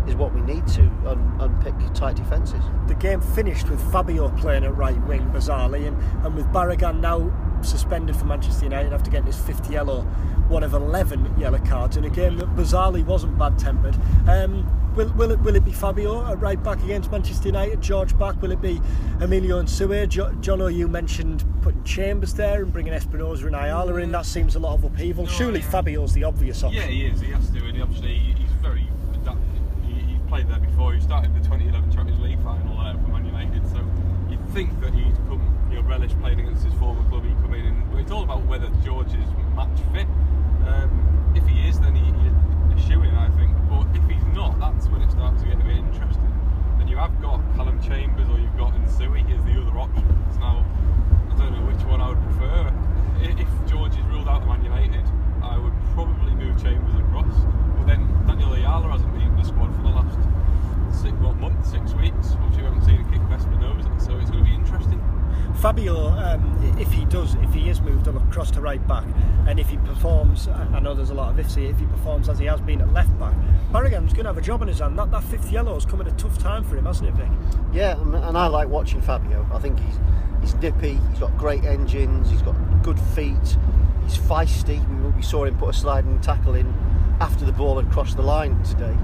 is 0.07 0.13
what 0.13 0.33
we 0.33 0.41
need 0.41 0.67
to 0.67 0.83
un- 1.07 1.37
unpick 1.39 1.73
tight 1.95 2.17
defences. 2.17 2.61
The 2.85 2.93
game 2.93 3.19
finished 3.19 3.69
with 3.69 3.81
Fabio 3.91 4.29
playing 4.37 4.63
at 4.63 4.75
right 4.75 5.01
wing 5.07 5.21
bizarrely, 5.31 5.87
and, 5.87 5.97
and 6.23 6.35
with 6.35 6.45
Barragan 6.47 6.99
now 6.99 7.31
suspended 7.63 8.15
for 8.15 8.25
Manchester 8.25 8.65
United 8.65 8.93
after 8.93 9.09
getting 9.11 9.27
his 9.27 9.37
fifth 9.37 9.69
yellow, 9.69 10.01
one 10.47 10.63
of 10.63 10.73
11 10.73 11.39
yellow 11.39 11.59
cards 11.59 11.97
in 11.97 12.03
a 12.05 12.09
game 12.09 12.37
that 12.37 12.47
bizarrely 12.55 13.03
wasn't 13.05 13.37
bad 13.37 13.57
tempered. 13.57 13.95
Um, 14.27 14.65
will, 14.95 15.11
will, 15.13 15.31
it, 15.31 15.39
will 15.41 15.55
it 15.55 15.65
be 15.65 15.71
Fabio 15.71 16.25
at 16.25 16.39
right 16.39 16.61
back 16.61 16.81
against 16.83 17.11
Manchester 17.11 17.47
United, 17.49 17.81
George 17.81 18.17
back? 18.17 18.41
Will 18.41 18.51
it 18.51 18.61
be 18.61 18.79
Emilio 19.21 19.61
Nsue? 19.61 20.07
Jo- 20.09 20.33
John 20.41 20.61
O, 20.61 20.67
you 20.67 20.87
mentioned 20.87 21.43
putting 21.61 21.83
Chambers 21.83 22.33
there 22.33 22.63
and 22.63 22.71
bringing 22.71 22.93
Espinosa 22.93 23.47
and 23.47 23.55
Ayala 23.55 23.95
in. 23.95 24.11
That 24.11 24.25
seems 24.25 24.55
a 24.55 24.59
lot 24.59 24.75
of 24.75 24.83
upheaval. 24.83 25.25
No, 25.25 25.31
Surely. 25.31 25.61
Fabio's 25.61 26.13
the 26.13 26.23
obvious 26.23 26.63
option. 26.63 26.81
Yeah, 26.81 26.87
he 26.87 27.05
is. 27.05 27.19
He 27.21 27.31
has 27.31 27.49
to, 27.49 27.59
and 27.65 27.75
he 27.75 27.81
obviously 27.81 28.15
he's 28.17 28.49
very 28.61 28.87
adapted. 29.13 29.41
He, 29.87 29.93
he's 29.93 30.21
played 30.27 30.47
there 30.47 30.59
before. 30.59 30.93
He 30.93 31.01
started 31.01 31.33
the 31.33 31.39
2011 31.39 31.91
Champions 31.91 32.21
League 32.21 32.41
final 32.43 32.79
uh, 32.79 32.93
for 32.93 33.07
Man 33.09 33.25
United, 33.25 33.67
so 33.69 33.83
you'd 34.29 34.47
think 34.49 34.79
that 34.81 34.93
he'd 34.93 35.15
come, 35.27 35.41
know, 35.75 35.87
relish 35.87 36.11
playing 36.21 36.39
against 36.39 36.63
his 36.63 36.73
former 36.75 37.07
club. 37.09 37.23
He'd 37.25 37.37
come 37.41 37.53
in, 37.53 37.65
and 37.65 37.99
it's 37.99 38.11
all 38.11 38.23
about 38.23 38.45
whether 38.45 38.69
George 38.83 39.13
is 39.13 39.29
match 39.55 39.79
fit. 39.93 40.07
Um, 40.67 41.33
if 41.35 41.45
he 41.47 41.67
is, 41.67 41.79
then 41.79 41.95
he, 41.95 42.05
he's 42.23 42.83
a 42.83 42.87
shoe 42.87 43.01
in, 43.03 43.13
I 43.15 43.29
think. 43.37 43.51
But 43.69 43.87
if 43.93 44.03
he's 44.09 44.23
not, 44.33 44.59
that's 44.59 44.87
when 44.87 45.01
it 45.01 45.11
starts 45.11 45.41
to 45.43 45.47
get 45.47 45.59
a 45.59 45.63
bit 45.63 45.77
interesting. 45.77 46.31
Then 46.77 46.87
you 46.87 46.97
have 46.97 47.21
got 47.21 47.43
Calum 47.55 47.81
Chambers 47.81 48.27
or 48.29 48.39
you've 48.39 48.57
got 48.57 48.73
Nsue 48.73 49.19
as 49.35 49.43
the 49.43 49.59
other 49.61 49.77
options. 49.77 50.37
Now, 50.37 50.65
I 51.31 51.37
don't 51.37 51.51
know 51.51 51.65
which 51.67 51.83
one 51.85 52.01
I 52.01 52.09
would 52.09 52.23
prefer. 52.23 52.71
If 53.19 53.47
George 53.69 53.93
is 53.93 54.05
ruled 54.07 54.27
out 54.27 54.41
of 54.43 54.47
Man 54.47 54.63
United, 54.63 55.05
I 55.43 55.57
would 55.57 55.73
probably 55.93 56.31
move 56.35 56.61
Chambers 56.61 56.95
across. 56.99 57.35
But 57.77 57.87
then 57.87 58.07
Daniel 58.27 58.53
Ayala 58.53 58.89
hasn't 58.89 59.11
been 59.13 59.21
in 59.21 59.35
the 59.35 59.43
squad 59.43 59.75
for 59.75 59.83
the 59.83 59.89
last 59.89 60.17
six 60.95 61.13
what, 61.19 61.35
month, 61.37 61.65
six 61.65 61.93
weeks. 61.93 62.35
Obviously, 62.39 62.63
we 62.63 62.69
haven't 62.69 62.85
seen 62.85 63.01
a 63.01 63.07
kick 63.11 63.21
of 63.21 63.31
Espinosa, 63.31 63.91
so 63.99 64.17
it's 64.17 64.31
going 64.31 64.43
to 64.43 64.49
be 64.49 64.55
interesting. 64.55 65.01
Fabio, 65.65 66.09
um, 66.09 66.77
if 66.77 66.91
he 66.91 67.05
does, 67.05 67.33
if 67.41 67.51
he 67.51 67.71
is 67.71 67.81
moved 67.81 68.05
across 68.05 68.51
to 68.51 68.61
right 68.61 68.87
back, 68.87 69.03
and 69.47 69.59
if 69.59 69.67
he 69.67 69.77
performs, 69.77 70.47
I 70.47 70.79
know 70.79 70.93
there's 70.93 71.09
a 71.09 71.15
lot 71.15 71.31
of 71.31 71.39
ifs 71.39 71.55
here, 71.55 71.71
if 71.71 71.79
he 71.79 71.87
performs 71.87 72.29
as 72.29 72.37
he 72.37 72.45
has 72.45 72.61
been 72.61 72.81
at 72.81 72.93
left 72.93 73.17
back, 73.17 73.33
Barragan's 73.71 74.13
going 74.13 74.25
to 74.25 74.29
have 74.29 74.37
a 74.37 74.41
job 74.41 74.61
in 74.61 74.67
his 74.67 74.77
hand. 74.77 74.95
That, 74.99 75.09
that 75.09 75.23
fifth 75.23 75.51
yellow 75.51 75.73
has 75.73 75.83
come 75.83 76.01
at 76.01 76.07
a 76.07 76.11
tough 76.17 76.37
time 76.37 76.63
for 76.63 76.77
him, 76.77 76.85
hasn't 76.85 77.09
it, 77.09 77.15
Vic? 77.15 77.31
Yeah, 77.73 77.99
and 77.99 78.37
I 78.37 78.45
like 78.45 78.67
watching 78.67 79.01
Fabio. 79.01 79.43
I 79.51 79.57
think 79.57 79.79
he's 79.79 79.99
he's 80.41 80.53
nippy, 80.53 80.99
he's 81.09 81.19
got 81.19 81.35
great 81.35 81.63
engines, 81.63 82.29
he's 82.29 82.43
got 82.43 82.53
good 82.83 82.99
feet, 82.99 83.57
he's 84.03 84.19
feisty. 84.19 84.77
We, 85.03 85.09
we 85.13 85.23
saw 85.23 85.45
him 85.45 85.57
put 85.57 85.69
a 85.69 85.73
sliding 85.73 86.21
tackle 86.21 86.53
in 86.53 86.71
after 87.19 87.43
the 87.43 87.51
ball 87.51 87.81
had 87.81 87.91
crossed 87.91 88.17
the 88.17 88.21
line 88.21 88.61
today. 88.61 88.95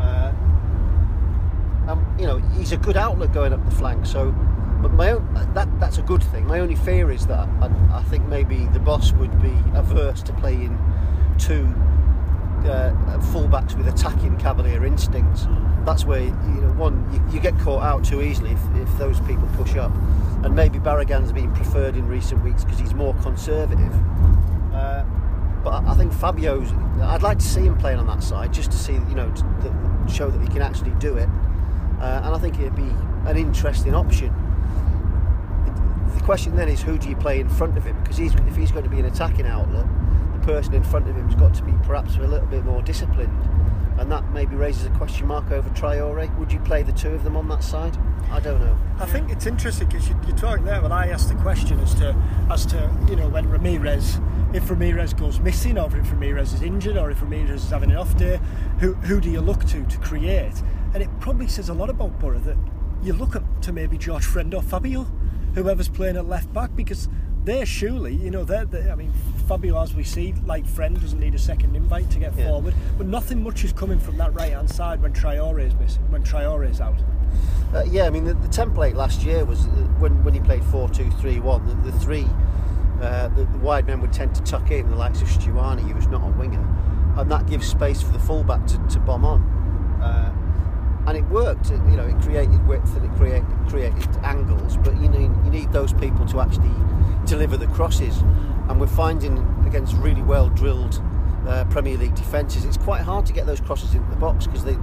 Uh, 0.00 0.32
um, 1.86 2.16
you 2.18 2.26
know, 2.26 2.38
he's 2.58 2.72
a 2.72 2.78
good 2.78 2.96
outlet 2.96 3.32
going 3.32 3.52
up 3.52 3.64
the 3.64 3.70
flank. 3.70 4.06
So, 4.06 4.34
but 4.84 4.92
my 4.92 5.12
own, 5.12 5.50
that 5.54 5.80
that's 5.80 5.96
a 5.96 6.02
good 6.02 6.22
thing. 6.22 6.46
My 6.46 6.60
only 6.60 6.74
fear 6.74 7.10
is 7.10 7.26
that 7.28 7.48
I, 7.62 7.70
I 7.90 8.02
think 8.02 8.26
maybe 8.26 8.66
the 8.66 8.78
boss 8.78 9.12
would 9.12 9.40
be 9.40 9.56
averse 9.72 10.22
to 10.24 10.34
playing 10.34 10.78
two 11.38 11.64
uh, 12.68 12.92
fullbacks 13.32 13.74
with 13.74 13.88
attacking 13.88 14.36
cavalier 14.36 14.84
instincts. 14.84 15.46
That's 15.86 16.04
where 16.04 16.20
you 16.20 16.60
know 16.60 16.72
one 16.72 17.10
you, 17.14 17.34
you 17.34 17.40
get 17.40 17.58
caught 17.60 17.82
out 17.82 18.04
too 18.04 18.20
easily 18.20 18.50
if, 18.50 18.60
if 18.76 18.98
those 18.98 19.18
people 19.20 19.48
push 19.54 19.74
up, 19.76 19.90
and 20.44 20.54
maybe 20.54 20.78
Barragan's 20.78 21.32
been 21.32 21.50
preferred 21.54 21.96
in 21.96 22.06
recent 22.06 22.44
weeks 22.44 22.62
because 22.62 22.78
he's 22.78 22.92
more 22.92 23.14
conservative. 23.22 23.94
Uh, 24.74 25.02
but 25.64 25.82
I 25.86 25.94
think 25.94 26.12
Fabio's. 26.12 26.70
I'd 27.00 27.22
like 27.22 27.38
to 27.38 27.46
see 27.46 27.62
him 27.62 27.78
playing 27.78 28.00
on 28.00 28.06
that 28.08 28.22
side 28.22 28.52
just 28.52 28.70
to 28.70 28.76
see 28.76 28.92
you 28.92 29.14
know 29.14 29.30
to, 29.30 29.42
to 29.62 30.12
show 30.12 30.28
that 30.28 30.42
he 30.42 30.48
can 30.48 30.60
actually 30.60 30.92
do 31.00 31.16
it 31.16 31.28
uh, 32.00 32.20
and 32.24 32.34
I 32.34 32.38
think 32.38 32.58
it'd 32.58 32.76
be 32.76 32.92
an 33.26 33.36
interesting 33.36 33.94
option. 33.94 34.28
Question 36.24 36.56
then 36.56 36.70
is 36.70 36.80
who 36.80 36.96
do 36.96 37.10
you 37.10 37.16
play 37.16 37.38
in 37.38 37.50
front 37.50 37.76
of 37.76 37.84
him? 37.84 38.00
Because 38.02 38.16
he's, 38.16 38.34
if 38.34 38.56
he's 38.56 38.72
going 38.72 38.84
to 38.84 38.88
be 38.90 38.98
an 38.98 39.04
attacking 39.04 39.46
outlet, 39.46 39.84
the 40.32 40.38
person 40.46 40.72
in 40.72 40.82
front 40.82 41.06
of 41.06 41.14
him's 41.16 41.34
got 41.34 41.52
to 41.52 41.62
be 41.62 41.72
perhaps 41.82 42.16
a 42.16 42.20
little 42.20 42.46
bit 42.46 42.64
more 42.64 42.80
disciplined, 42.80 43.46
and 43.98 44.10
that 44.10 44.32
maybe 44.32 44.56
raises 44.56 44.86
a 44.86 44.90
question 44.90 45.26
mark 45.26 45.50
over 45.50 45.68
Traore. 45.70 46.34
Would 46.38 46.50
you 46.50 46.60
play 46.60 46.82
the 46.82 46.92
two 46.92 47.10
of 47.10 47.24
them 47.24 47.36
on 47.36 47.46
that 47.48 47.62
side? 47.62 47.98
I 48.30 48.40
don't 48.40 48.58
know. 48.58 48.74
I 48.98 49.04
think 49.04 49.30
it's 49.30 49.44
interesting 49.44 49.86
because 49.86 50.08
you, 50.08 50.14
are 50.14 50.38
talking 50.38 50.64
there. 50.64 50.80
when 50.80 50.92
I 50.92 51.08
asked 51.08 51.28
the 51.28 51.34
question 51.36 51.78
as 51.80 51.94
to 51.96 52.16
as 52.50 52.64
to 52.66 52.90
you 53.06 53.16
know 53.16 53.28
when 53.28 53.46
Ramirez, 53.50 54.18
if 54.54 54.70
Ramirez 54.70 55.12
goes 55.12 55.40
missing, 55.40 55.76
or 55.76 55.94
if 55.94 56.10
Ramirez 56.10 56.54
is 56.54 56.62
injured, 56.62 56.96
or 56.96 57.10
if 57.10 57.20
Ramirez 57.20 57.64
is 57.64 57.70
having 57.70 57.90
an 57.90 57.98
off 57.98 58.16
day, 58.16 58.40
who 58.78 58.94
who 58.94 59.20
do 59.20 59.30
you 59.30 59.42
look 59.42 59.62
to 59.66 59.84
to 59.84 59.98
create? 59.98 60.54
And 60.94 61.02
it 61.02 61.10
probably 61.20 61.48
says 61.48 61.68
a 61.68 61.74
lot 61.74 61.90
about 61.90 62.18
Boro 62.18 62.38
that 62.38 62.56
you 63.02 63.12
look 63.12 63.36
up 63.36 63.44
to 63.60 63.72
maybe 63.72 63.98
George 63.98 64.24
Friend 64.24 64.54
or 64.54 64.62
Fabio, 64.62 65.06
whoever's 65.54 65.88
playing 65.88 66.16
at 66.16 66.26
left 66.26 66.52
back, 66.52 66.74
because 66.74 67.08
they're 67.44 67.66
surely, 67.66 68.14
you 68.14 68.30
know, 68.30 68.44
they're, 68.44 68.64
they're, 68.64 68.90
I 68.90 68.94
mean, 68.94 69.12
Fabio, 69.46 69.80
as 69.80 69.94
we 69.94 70.02
see, 70.02 70.34
like 70.46 70.66
Friend, 70.66 70.98
doesn't 70.98 71.20
need 71.20 71.34
a 71.34 71.38
second 71.38 71.76
invite 71.76 72.10
to 72.10 72.18
get 72.18 72.34
yeah. 72.36 72.48
forward, 72.48 72.74
but 72.96 73.06
nothing 73.06 73.42
much 73.42 73.64
is 73.64 73.72
coming 73.72 73.98
from 73.98 74.16
that 74.16 74.32
right 74.34 74.52
hand 74.52 74.70
side 74.70 75.02
when 75.02 75.12
Traore 75.12 75.66
is 75.66 75.74
missing, 75.74 76.10
when 76.10 76.22
Traore 76.22 76.68
is 76.68 76.80
out. 76.80 76.98
Uh, 77.74 77.84
yeah, 77.90 78.04
I 78.06 78.10
mean, 78.10 78.24
the, 78.24 78.34
the, 78.34 78.48
template 78.48 78.94
last 78.94 79.22
year 79.22 79.44
was 79.44 79.66
uh, 79.66 79.70
when, 79.98 80.22
when 80.24 80.32
he 80.32 80.40
played 80.40 80.64
4 80.64 80.88
2 80.88 81.10
3 81.10 81.40
1, 81.40 81.66
the, 81.66 81.90
the 81.90 81.98
three, 81.98 82.26
uh, 83.02 83.28
the, 83.28 83.44
the, 83.44 83.58
wide 83.58 83.86
men 83.86 84.00
would 84.00 84.12
tend 84.12 84.34
to 84.36 84.42
tuck 84.42 84.70
in, 84.70 84.88
the 84.88 84.96
likes 84.96 85.20
of 85.20 85.28
Stuani, 85.28 85.90
who's 85.90 86.06
not 86.06 86.22
a 86.22 86.30
winger, 86.38 86.64
and 87.18 87.30
that 87.30 87.46
gives 87.46 87.66
space 87.66 88.00
for 88.00 88.12
the 88.12 88.18
fullback 88.18 88.66
to, 88.68 88.78
to 88.88 89.00
bomb 89.00 89.24
on. 89.24 89.42
Uh, 90.00 90.32
and 91.06 91.16
it 91.16 91.24
worked. 91.24 91.70
It, 91.70 91.80
you 91.90 91.96
know, 91.96 92.06
it 92.06 92.20
created 92.20 92.66
width 92.66 92.96
and 92.96 93.04
it 93.04 93.16
created 93.16 93.46
created 93.68 94.16
angles. 94.22 94.76
But 94.78 94.96
you 95.00 95.08
know, 95.08 95.18
you 95.18 95.50
need 95.50 95.72
those 95.72 95.92
people 95.92 96.26
to 96.26 96.40
actually 96.40 96.72
deliver 97.26 97.56
the 97.56 97.66
crosses. 97.68 98.18
And 98.68 98.80
we're 98.80 98.86
finding 98.86 99.38
against 99.66 99.94
really 99.96 100.22
well 100.22 100.48
drilled 100.48 101.02
uh, 101.46 101.64
Premier 101.66 101.96
League 101.96 102.14
defences, 102.14 102.64
it's 102.64 102.76
quite 102.76 103.02
hard 103.02 103.26
to 103.26 103.32
get 103.32 103.46
those 103.46 103.60
crosses 103.60 103.94
into 103.94 104.08
the 104.10 104.16
box 104.16 104.46
because 104.46 104.64
the 104.64 104.78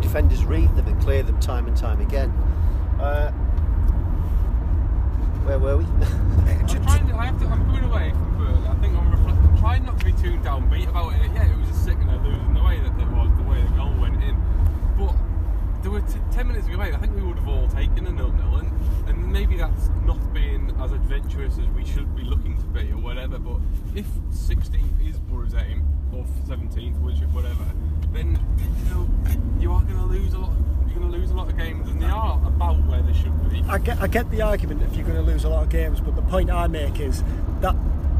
defenders 0.00 0.44
read 0.44 0.74
them 0.76 0.86
and 0.86 1.00
clear 1.00 1.22
them 1.22 1.38
time 1.40 1.66
and 1.66 1.76
time 1.76 2.00
again. 2.00 2.30
Uh, 3.00 3.30
where 5.46 5.58
were 5.58 5.76
we? 5.76 5.84
I'm, 5.84 6.66
trying 6.66 7.12
I 7.12 7.26
have 7.26 7.38
to, 7.40 7.46
I'm 7.46 7.64
coming 7.66 7.84
away 7.84 8.10
from. 8.10 8.66
I 8.66 8.74
think 8.76 8.96
I'm, 8.96 9.28
I'm 9.28 9.58
trying 9.58 9.84
not 9.84 9.98
to 10.00 10.04
be 10.04 10.12
too 10.12 10.38
downbeat 10.38 10.88
about 10.88 11.14
it. 11.14 11.30
Yeah, 11.32 11.50
it 11.50 11.58
was 11.58 11.70
a 11.70 11.74
sickener 11.74 12.18
losing 12.18 12.54
the 12.54 12.62
way 12.62 12.78
that 12.78 13.00
it 13.00 13.08
was, 13.08 13.30
the 13.36 13.42
way 13.44 13.62
the 13.62 13.76
goal 13.76 13.94
went 14.00 14.22
in. 14.22 14.36
There 15.82 15.90
were 15.90 16.00
t- 16.02 16.20
10 16.32 16.46
minutes 16.48 16.66
ago, 16.66 16.78
I 16.80 16.90
think 16.96 17.14
we 17.16 17.22
would 17.22 17.38
have 17.38 17.48
all 17.48 17.66
taken 17.68 18.06
a 18.06 18.12
nil 18.12 18.32
nil, 18.32 18.56
and, 18.56 19.08
and 19.08 19.32
maybe 19.32 19.56
that's 19.56 19.88
not 20.04 20.18
being 20.34 20.74
as 20.78 20.92
adventurous 20.92 21.58
as 21.58 21.66
we 21.70 21.86
should 21.86 22.14
be 22.14 22.22
looking 22.22 22.56
to 22.58 22.64
be, 22.64 22.92
or 22.92 22.98
whatever. 22.98 23.38
But 23.38 23.60
if 23.94 24.06
16th 24.30 25.08
is 25.08 25.18
Boro's 25.20 25.54
aim, 25.54 25.86
or 26.12 26.24
17th, 26.46 27.00
which 27.00 27.16
whatever, 27.32 27.64
then 28.12 28.38
you 28.58 28.94
know 28.94 29.08
you 29.58 29.72
are 29.72 29.82
going 29.82 29.96
to 29.96 30.04
lose 30.04 30.34
a 30.34 30.38
lot. 30.38 30.52
You're 30.86 30.98
going 30.98 31.12
to 31.12 31.18
lose 31.18 31.30
a 31.30 31.34
lot 31.34 31.48
of 31.48 31.56
games, 31.56 31.88
and 31.88 32.02
they 32.02 32.06
are 32.06 32.38
about 32.46 32.84
where 32.86 33.00
they 33.00 33.14
should 33.14 33.50
be. 33.50 33.62
I 33.66 33.78
get, 33.78 34.00
I 34.02 34.06
get 34.06 34.30
the 34.30 34.42
argument 34.42 34.82
if 34.82 34.96
you're 34.96 35.06
going 35.06 35.16
to 35.16 35.22
lose 35.22 35.44
a 35.44 35.48
lot 35.48 35.62
of 35.62 35.70
games, 35.70 36.00
but 36.00 36.14
the 36.14 36.22
point 36.22 36.50
I 36.50 36.66
make 36.66 37.00
is 37.00 37.22
that 37.60 37.74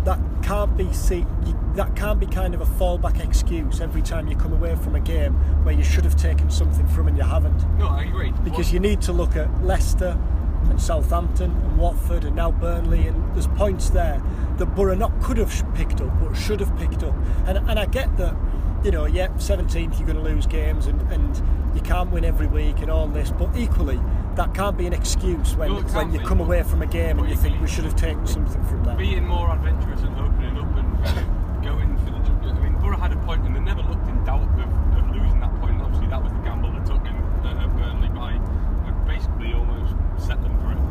that 0.04 0.18
can't 0.42 0.74
be 0.78 0.90
see 0.94 1.26
that 1.74 1.94
can't 1.94 2.18
be 2.18 2.26
kind 2.26 2.54
of 2.54 2.60
a 2.60 2.66
fallback 2.66 3.24
excuse 3.24 3.80
every 3.80 4.02
time 4.02 4.28
you 4.28 4.36
come 4.36 4.52
away 4.52 4.74
from 4.76 4.94
a 4.94 5.00
game 5.00 5.34
where 5.64 5.74
you 5.74 5.84
should 5.84 6.04
have 6.04 6.16
taken 6.16 6.50
something 6.50 6.86
from 6.88 7.08
and 7.08 7.16
you 7.16 7.22
haven't. 7.22 7.78
No, 7.78 7.88
I 7.88 8.02
agree. 8.02 8.32
Because 8.44 8.66
what? 8.66 8.72
you 8.72 8.80
need 8.80 9.00
to 9.02 9.12
look 9.12 9.36
at 9.36 9.62
Leicester 9.62 10.18
and 10.64 10.80
Southampton 10.80 11.50
and 11.50 11.78
Watford 11.78 12.24
and 12.24 12.36
now 12.36 12.50
Burnley 12.50 13.06
and 13.06 13.34
there's 13.34 13.46
points 13.48 13.90
there 13.90 14.22
that 14.58 14.66
Boro 14.74 14.94
not 14.94 15.12
could 15.22 15.38
have 15.38 15.64
picked 15.74 16.00
up 16.00 16.20
but 16.20 16.34
should 16.34 16.60
have 16.60 16.76
picked 16.76 17.02
up. 17.02 17.14
And 17.46 17.58
and 17.58 17.78
I 17.78 17.86
get 17.86 18.16
that 18.16 18.34
you 18.82 18.90
know, 18.90 19.04
yeah, 19.04 19.28
17th 19.28 19.98
you're 19.98 20.06
going 20.06 20.16
to 20.16 20.22
lose 20.22 20.46
games 20.46 20.86
and, 20.86 21.00
and 21.12 21.42
you 21.74 21.82
can't 21.82 22.10
win 22.10 22.24
every 22.24 22.46
week 22.46 22.80
and 22.80 22.90
all 22.90 23.06
this, 23.06 23.30
but 23.30 23.54
equally 23.56 24.00
that 24.36 24.54
can't 24.54 24.76
be 24.76 24.86
an 24.86 24.92
excuse 24.92 25.54
when, 25.54 25.68
no, 25.68 25.80
when 25.80 26.12
you 26.12 26.20
come 26.20 26.40
away 26.40 26.62
from 26.62 26.82
a 26.82 26.86
game 26.86 27.18
and 27.18 27.28
you 27.28 27.36
think 27.36 27.60
we 27.60 27.68
should 27.68 27.84
have 27.84 27.96
taken 27.96 28.26
something 28.26 28.64
from 28.64 28.84
that 28.84 28.96
more 29.30 29.50
adventurous 29.50 30.00
and 30.02 30.18
opening 30.18 30.58
up 30.58 30.76
and 30.76 31.06
uh, 31.06 31.40
going 31.62 31.96
for 31.98 32.10
the. 32.10 32.18
I 32.50 32.58
mean, 32.60 32.74
Boro 32.80 32.96
had 32.96 33.12
a 33.12 33.16
point 33.22 33.44
and 33.46 33.54
they 33.54 33.60
never 33.60 33.82
looked 33.82 34.08
in 34.08 34.24
doubt 34.24 34.42
of, 34.42 34.98
of 34.98 35.06
losing 35.14 35.40
that 35.40 35.54
point. 35.60 35.80
Obviously, 35.80 36.08
that 36.08 36.22
was 36.22 36.32
the 36.32 36.42
gamble 36.42 36.72
they 36.72 36.84
took 36.84 37.04
in 37.06 37.14
uh, 37.46 37.68
Burnley 37.78 38.08
by 38.10 38.34
uh, 38.34 38.92
basically 39.06 39.52
almost 39.54 39.94
set 40.18 40.42
them 40.42 40.50
for 40.60 40.72
it. 40.72 40.82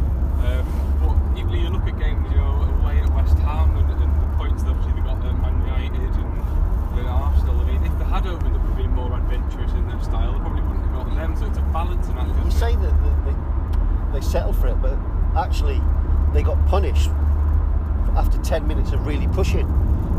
Um, 0.48 0.63
but 1.03 1.39
equally, 1.39 1.62
you 1.62 1.69
look 1.69 1.83
at 1.83 2.00
games, 2.00 2.24
you 2.31 2.38
know, 2.38 2.63
away 2.79 3.00
at 3.00 3.09
West 3.13 3.38
Ham 3.39 3.75
and, 3.75 3.91
and 3.91 4.07
the 4.07 4.29
points 4.38 4.63
that 4.63 4.71
obviously 4.71 4.93
they 4.93 5.03
got 5.03 5.19
at 5.25 5.36
Man 5.36 5.59
United 5.67 6.15
and, 6.15 6.33
and 6.95 7.07
Arsenal. 7.07 7.59
I 7.59 7.63
mean, 7.65 7.83
if 7.83 7.98
they 8.00 8.05
had 8.05 8.25
opened 8.25 8.55
up 8.55 8.63
and 8.63 8.75
been 8.77 8.93
more 8.95 9.12
adventurous 9.12 9.71
in 9.74 9.88
their 9.89 10.01
style, 10.01 10.31
they 10.31 10.39
probably 10.39 10.63
wouldn't 10.63 10.86
have 10.86 10.95
gotten 10.95 11.15
them. 11.15 11.36
So 11.36 11.45
it's 11.45 11.57
a 11.57 11.65
balance 11.74 12.07
and 12.07 12.45
You 12.45 12.51
say 12.51 12.75
that 12.75 12.93
they, 13.27 13.36
they 14.15 14.21
settled 14.24 14.55
for 14.55 14.69
it, 14.69 14.79
but 14.81 14.98
actually 15.36 15.81
they 16.31 16.43
got 16.43 16.55
punished 16.67 17.09
after 18.15 18.38
10 18.39 18.67
minutes 18.67 18.91
of 18.91 19.05
really 19.05 19.27
pushing. 19.27 19.67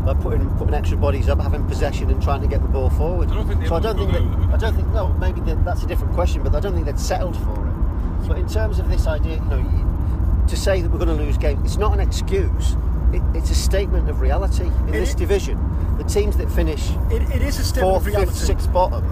By 0.05 0.15
putting 0.15 0.49
putting 0.57 0.73
extra 0.73 0.97
bodies 0.97 1.29
up, 1.29 1.39
having 1.39 1.63
possession, 1.67 2.09
and 2.09 2.20
trying 2.31 2.41
to 2.41 2.47
get 2.47 2.61
the 2.61 2.67
ball 2.69 2.89
forward. 2.91 3.29
I 3.29 3.65
so 3.65 3.75
I 3.75 3.81
don't 3.81 3.97
think 3.97 4.13
that, 4.13 4.53
I 4.53 4.57
don't 4.57 4.73
think 4.73 4.87
no, 4.89 5.09
maybe 5.19 5.41
that's 5.65 5.83
a 5.83 5.87
different 5.87 6.13
question, 6.13 6.41
but 6.41 6.55
I 6.55 6.61
don't 6.61 6.73
think 6.73 6.85
they'd 6.85 6.97
settled 6.97 7.35
for 7.35 7.67
it. 7.67 8.27
But 8.29 8.37
in 8.37 8.47
terms 8.47 8.79
of 8.79 8.87
this 8.87 9.05
idea, 9.05 9.35
you 9.35 9.49
know, 9.49 10.45
to 10.47 10.55
say 10.55 10.81
that 10.81 10.89
we're 10.89 11.03
going 11.03 11.17
to 11.17 11.21
lose 11.21 11.37
games, 11.37 11.59
it's 11.65 11.75
not 11.75 11.93
an 11.93 11.99
excuse. 11.99 12.77
It, 13.11 13.21
it's 13.35 13.49
a 13.49 13.55
statement 13.55 14.09
of 14.09 14.21
reality 14.21 14.67
in 14.67 14.87
it 14.87 14.91
this 14.93 15.09
is, 15.09 15.15
division. 15.15 15.57
The 15.97 16.05
teams 16.05 16.37
that 16.37 16.49
finish 16.49 16.91
it, 17.09 17.23
it 17.35 17.41
is 17.41 17.59
a 17.59 17.81
fourth, 17.81 18.05
fifth, 18.05 18.33
sixth 18.33 18.71
bottom 18.71 19.03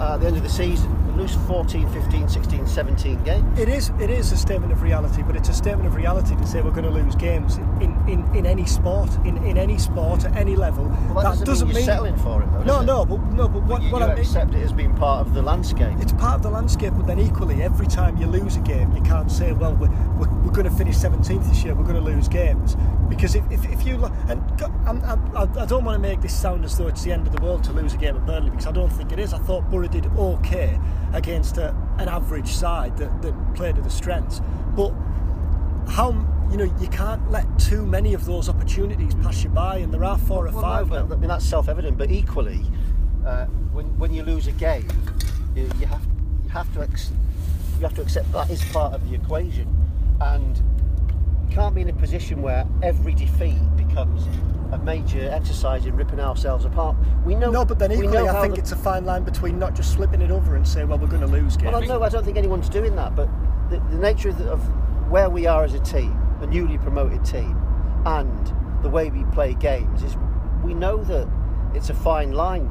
uh, 0.00 0.14
at 0.14 0.20
the 0.20 0.26
end 0.26 0.36
of 0.36 0.42
the 0.42 0.48
season 0.48 0.90
lose 1.18 1.34
14, 1.46 1.88
15, 1.90 2.28
16, 2.28 2.66
17 2.66 3.24
games. 3.24 3.58
It 3.58 3.68
is 3.68 3.90
it 4.00 4.10
is 4.10 4.32
a 4.32 4.36
statement 4.36 4.72
of 4.72 4.82
reality, 4.82 5.22
but 5.22 5.36
it's 5.36 5.48
a 5.48 5.54
statement 5.54 5.86
of 5.86 5.94
reality 5.94 6.36
to 6.36 6.46
say 6.46 6.62
we're 6.62 6.70
going 6.70 6.84
to 6.84 6.90
lose 6.90 7.14
games 7.16 7.56
in, 7.80 7.96
in, 8.08 8.24
in 8.34 8.46
any 8.46 8.66
sport, 8.66 9.10
in, 9.24 9.36
in 9.44 9.58
any 9.58 9.78
sport 9.78 10.24
at 10.24 10.36
any 10.36 10.54
level. 10.54 10.84
Well, 11.12 11.24
that, 11.24 11.38
that, 11.38 11.44
doesn't, 11.44 11.68
mean 11.68 11.76
you're 11.76 11.84
settling 11.84 12.16
for 12.16 12.42
it, 12.42 12.52
though. 12.52 12.62
No, 12.62 12.82
no, 12.82 13.04
but 13.04 13.20
no, 13.32 13.48
but 13.48 13.62
what, 13.64 13.82
you, 13.82 13.90
what 13.90 14.02
you 14.02 14.08
I 14.08 14.14
accept 14.14 14.54
it 14.54 14.62
as 14.62 14.72
being 14.72 14.94
part 14.94 15.26
of 15.26 15.34
the 15.34 15.42
landscape. 15.42 15.98
It's 16.00 16.12
part 16.12 16.36
of 16.36 16.42
the 16.42 16.50
landscape, 16.50 16.92
but 16.96 17.06
then 17.06 17.18
equally, 17.18 17.62
every 17.62 17.86
time 17.86 18.16
you 18.16 18.26
lose 18.26 18.56
a 18.56 18.60
game, 18.60 18.94
you 18.94 19.02
can't 19.02 19.30
say, 19.30 19.52
well, 19.52 19.74
we're, 19.74 19.90
we're, 20.18 20.30
we're 20.42 20.52
going 20.52 20.70
to 20.70 20.76
finish 20.76 20.96
17th 20.96 21.48
this 21.48 21.64
year. 21.64 21.74
We're 21.74 21.82
going 21.82 21.96
to 21.96 22.00
lose 22.00 22.28
games 22.28 22.76
because 23.08 23.34
if, 23.34 23.50
if, 23.50 23.64
if 23.70 23.86
you 23.86 24.04
and 24.28 24.42
I'm, 24.86 25.02
I'm, 25.04 25.36
I 25.36 25.66
don't 25.66 25.84
want 25.84 25.96
to 25.96 26.08
make 26.08 26.20
this 26.20 26.34
sound 26.34 26.64
as 26.64 26.76
though 26.76 26.86
it's 26.86 27.02
the 27.02 27.12
end 27.12 27.26
of 27.26 27.34
the 27.34 27.42
world 27.42 27.64
to 27.64 27.72
lose 27.72 27.94
a 27.94 27.96
game 27.96 28.16
at 28.16 28.26
Burnley 28.26 28.50
because 28.50 28.66
I 28.66 28.72
don't 28.72 28.90
think 28.90 29.12
it 29.12 29.18
is. 29.18 29.32
I 29.32 29.38
thought 29.38 29.68
Boro 29.70 29.88
did 29.88 30.06
okay 30.06 30.78
against 31.12 31.58
a, 31.58 31.74
an 31.98 32.08
average 32.08 32.48
side 32.48 32.96
that, 32.98 33.22
that 33.22 33.54
played 33.54 33.76
to 33.76 33.82
the 33.82 33.90
strengths. 33.90 34.40
But 34.76 34.92
how 35.88 36.10
you 36.50 36.56
know 36.56 36.64
you 36.80 36.88
can't 36.88 37.30
let 37.30 37.46
too 37.58 37.84
many 37.84 38.14
of 38.14 38.24
those 38.24 38.48
opportunities 38.48 39.14
pass 39.16 39.42
you 39.42 39.50
by, 39.50 39.78
and 39.78 39.92
there 39.92 40.04
are 40.04 40.18
four 40.18 40.44
well, 40.44 40.58
or 40.58 40.62
five. 40.62 40.90
No, 40.90 41.04
but, 41.04 41.16
I 41.16 41.18
mean 41.18 41.28
that's 41.28 41.44
self-evident. 41.44 41.98
But 41.98 42.10
equally, 42.10 42.62
uh, 43.26 43.46
when 43.72 43.86
when 43.98 44.12
you 44.12 44.22
lose 44.22 44.46
a 44.46 44.52
game, 44.52 44.88
you, 45.54 45.70
you 45.80 45.86
have 45.86 46.02
you 46.44 46.50
have 46.50 46.72
to 46.74 46.82
ex- 46.82 47.12
you 47.76 47.82
have 47.82 47.94
to 47.94 48.02
accept 48.02 48.30
that 48.32 48.50
is 48.50 48.62
part 48.72 48.94
of 48.94 49.08
the 49.08 49.14
equation, 49.14 49.68
and 50.20 50.62
can't 51.68 51.74
be 51.74 51.82
in 51.82 51.90
a 51.90 52.00
position 52.00 52.40
where 52.40 52.66
every 52.82 53.12
defeat 53.12 53.58
becomes 53.76 54.26
a 54.72 54.78
major 54.78 55.28
exercise 55.30 55.84
in 55.84 55.94
ripping 55.94 56.18
ourselves 56.18 56.64
apart. 56.64 56.96
We 57.26 57.34
know. 57.34 57.50
No, 57.50 57.62
but 57.62 57.78
then 57.78 57.92
equally, 57.92 58.26
I 58.26 58.40
think 58.40 58.54
the, 58.54 58.60
it's 58.60 58.72
a 58.72 58.76
fine 58.76 59.04
line 59.04 59.22
between 59.22 59.58
not 59.58 59.74
just 59.74 59.92
slipping 59.92 60.22
it 60.22 60.30
over 60.30 60.56
and 60.56 60.66
say, 60.66 60.84
"Well, 60.84 60.96
we're 60.96 61.08
going 61.08 61.20
to 61.20 61.26
lose." 61.26 61.58
Games. 61.58 61.72
Well, 61.72 61.82
no, 61.82 62.02
I 62.02 62.08
don't 62.08 62.24
think 62.24 62.38
anyone's 62.38 62.70
doing 62.70 62.96
that. 62.96 63.14
But 63.14 63.28
the, 63.68 63.80
the 63.90 63.98
nature 63.98 64.30
of, 64.30 64.38
the, 64.38 64.50
of 64.50 64.60
where 65.10 65.28
we 65.28 65.46
are 65.46 65.62
as 65.62 65.74
a 65.74 65.80
team, 65.80 66.18
a 66.40 66.46
newly 66.46 66.78
promoted 66.78 67.22
team, 67.22 67.54
and 68.06 68.82
the 68.82 68.88
way 68.88 69.10
we 69.10 69.24
play 69.34 69.52
games 69.52 70.02
is, 70.02 70.16
we 70.64 70.72
know 70.72 71.04
that 71.04 71.28
it's 71.74 71.90
a 71.90 71.94
fine 71.94 72.32
line. 72.32 72.68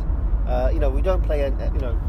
Uh, 0.47 0.71
you 0.73 0.79
know, 0.79 0.89
we 0.89 1.03
don't 1.03 1.21
play, 1.21 1.43
you 1.45 1.79
know, 1.79 1.99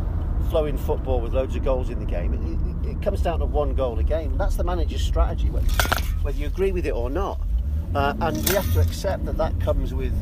flowing 0.49 0.79
football 0.79 1.21
with 1.21 1.35
loads 1.35 1.55
of 1.55 1.63
goals 1.63 1.91
in 1.91 1.99
the 1.99 2.07
game. 2.07 2.33
It, 2.33 2.68
it, 2.89 3.03
comes 3.03 3.23
down 3.23 3.39
to 3.41 3.47
one 3.47 3.75
goal 3.75 3.99
a 3.99 4.03
game. 4.03 4.37
That's 4.37 4.57
the 4.57 4.65
manager's 4.65 5.03
strategy, 5.03 5.49
whether, 5.51 6.37
you 6.37 6.47
agree 6.47 6.73
with 6.73 6.87
it 6.87 6.93
or 6.93 7.11
not. 7.11 7.41
Uh, 7.95 8.15
and 8.21 8.37
we 8.49 8.55
have 8.55 8.71
to 8.75 8.81
accept 8.81 9.25
that 9.25 9.39
that 9.39 9.59
comes 9.61 9.95
with 9.95 10.13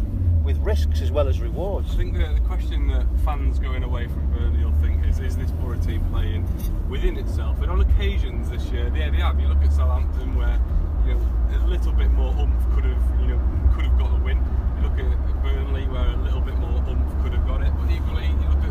with 0.44 0.56
risks 0.58 1.00
as 1.00 1.10
well 1.10 1.26
as 1.26 1.40
rewards. 1.40 1.90
I 1.90 1.96
think 1.96 2.16
the, 2.16 2.24
the 2.32 2.40
question 2.46 2.86
that 2.86 3.04
fans 3.24 3.58
going 3.58 3.82
away 3.82 4.06
from 4.06 4.30
Burnley 4.32 4.64
will 4.64 4.70
think 4.80 5.04
is: 5.04 5.18
Is 5.18 5.36
this 5.36 5.50
Boro 5.50 5.76
team 5.80 6.04
playing 6.12 6.46
within 6.88 7.16
itself? 7.16 7.60
And 7.62 7.70
on 7.72 7.80
occasions 7.80 8.48
this 8.48 8.64
year, 8.66 8.92
yeah, 8.94 9.10
they 9.10 9.16
have. 9.16 9.40
You 9.40 9.48
look 9.48 9.64
at 9.64 9.72
Southampton, 9.72 10.36
where 10.36 10.60
you 11.04 11.14
know 11.14 11.64
a 11.64 11.66
little 11.66 11.92
bit 11.92 12.10
more 12.12 12.32
oomph 12.38 12.74
could 12.74 12.84
have 12.84 13.20
you 13.20 13.26
know 13.26 13.40
could 13.74 13.86
have 13.86 13.98
got 13.98 14.12
a 14.14 14.22
win. 14.22 14.38
You 14.76 14.88
look 14.88 14.98
at 15.00 15.42
Burnley, 15.42 15.88
where 15.88 16.06
a 16.06 16.16
little 16.22 16.40
bit 16.40 16.56
more 16.58 16.78
oomph 16.88 17.22
could 17.24 17.32
have 17.32 17.44
got 17.48 17.62
it. 17.62 17.72
But 17.80 17.90
equally, 17.90 18.26
you 18.26 18.48
look 18.48 18.62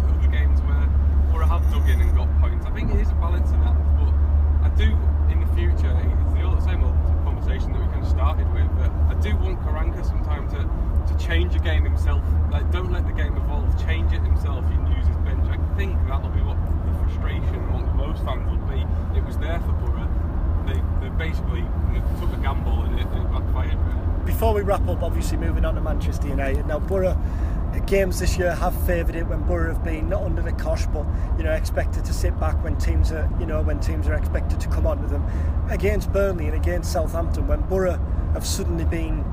Boro 1.36 1.48
have 1.48 1.70
dug 1.70 1.89
in 1.89 2.00
and 2.00 2.15
got 2.15 2.32
points. 2.39 2.65
I 2.65 2.72
think 2.72 2.92
it 2.92 3.01
is 3.01 3.12
a 3.12 3.15
balance 3.15 3.51
in 3.51 3.60
that. 3.60 3.75
But 4.00 4.08
I 4.63 4.72
do 4.80 4.88
in 5.27 5.44
the 5.44 5.51
future. 5.51 5.92
It's 5.92 6.32
the 6.32 6.62
same 6.63 6.82
old 6.82 6.96
conversation 7.27 7.74
that 7.74 7.82
we 7.82 7.88
kind 7.92 8.06
of 8.06 8.10
started 8.10 8.48
with. 8.54 8.72
But 8.80 8.88
I 9.12 9.20
do 9.20 9.36
want 9.36 9.60
Karanka 9.60 10.06
sometime 10.06 10.48
to, 10.56 10.63
to 10.63 11.20
change 11.20 11.54
a 11.54 11.60
game 11.60 11.84
himself. 11.84 12.24
Like, 12.50 12.72
don't 12.72 12.89
let 12.89 13.06
the 13.06 13.12
game 13.12 13.36
evolve. 13.36 13.68
Change 13.84 14.13
it 14.13 14.22
himself. 14.22 14.63
You 14.72 14.96
use 14.96 15.06
his 15.06 15.18
bench. 15.27 15.44
I 15.51 15.60
think 15.75 16.00
that'll 16.08 16.30
be 16.30 16.39
what 16.39 16.56
the 16.88 16.94
frustration 17.04 17.56
amongst 17.68 17.94
most 17.96 18.24
fans 18.24 18.50
would 18.50 18.63
be. 18.72 18.88
It 19.20 19.25
was 19.25 19.38
there 19.38 19.60
for 19.60 19.74
Boro. 19.84 20.05
Basically 21.17 21.63
took 22.19 22.34
a 22.34 22.38
gamble 22.38 22.81
and 22.84 23.00
it, 23.00 23.05
it 23.05 23.31
backfired. 23.31 24.25
Before 24.25 24.53
we 24.53 24.62
wrap 24.62 24.88
up, 24.88 25.03
obviously 25.03 25.38
moving 25.38 25.65
on 25.65 25.75
to 25.75 25.81
Manchester 25.81 26.27
United. 26.27 26.65
Now, 26.65 26.79
Boro 26.79 27.10
uh, 27.10 27.79
games 27.86 28.19
this 28.19 28.38
year 28.38 28.55
have 28.55 28.75
favoured 28.86 29.15
it 29.15 29.27
when 29.27 29.43
Boro 29.43 29.74
have 29.74 29.84
been 29.84 30.10
not 30.10 30.24
under 30.24 30.41
the 30.41 30.51
cosh, 30.53 30.86
but 30.88 31.05
you 31.38 31.43
know 31.43 31.51
expected 31.51 32.05
to 32.05 32.13
sit 32.13 32.38
back 32.39 32.62
when 32.63 32.77
teams 32.77 33.12
are 33.12 33.29
you 33.39 33.45
know 33.45 33.62
when 33.62 33.79
teams 33.79 34.07
are 34.07 34.13
expected 34.13 34.60
to 34.60 34.67
come 34.69 34.88
onto 34.88 35.07
them. 35.07 35.24
Against 35.69 36.12
Burnley 36.12 36.48
and 36.48 36.55
against 36.55 36.91
Southampton, 36.91 37.48
when 37.48 37.62
Boro 37.62 38.00
have 38.34 38.45
suddenly 38.45 38.86
been 38.86 39.24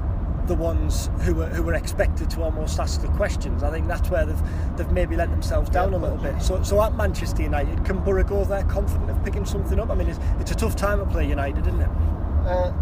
the 0.47 0.55
ones 0.55 1.09
who 1.21 1.35
were 1.35 1.49
who 1.49 1.63
were 1.63 1.75
expected 1.75 2.29
to 2.31 2.43
almost 2.43 2.79
ask 2.79 3.01
the 3.01 3.09
questions. 3.09 3.63
I 3.63 3.71
think 3.71 3.87
that's 3.87 4.11
where 4.11 4.27
they've 4.27 4.43
they've 4.77 4.91
maybe 4.91 5.17
let 5.17 5.31
themselves 5.31 5.71
down 5.71 5.95
a 5.95 5.99
little 5.99 6.19
bit. 6.19 6.41
So 6.43 6.63
so 6.63 6.83
at 6.83 6.95
Manchester 6.97 7.43
United, 7.43 7.85
can 7.85 7.99
Boro 7.99 8.25
go 8.25 8.45
there 8.45 8.65
confident 8.65 9.11
of 9.11 9.25
picking 9.25 9.45
something 9.45 9.79
up? 9.79 9.91
I 9.91 9.95
mean, 9.95 10.09
it's, 10.09 10.19
it's 10.41 10.51
a 10.51 10.57
tough 10.57 10.77
time 10.77 10.99
to 10.99 11.07
play 11.07 11.29
United, 11.29 11.67
isn't 11.67 11.81
it? 11.81 11.89
Uh, 12.47 12.73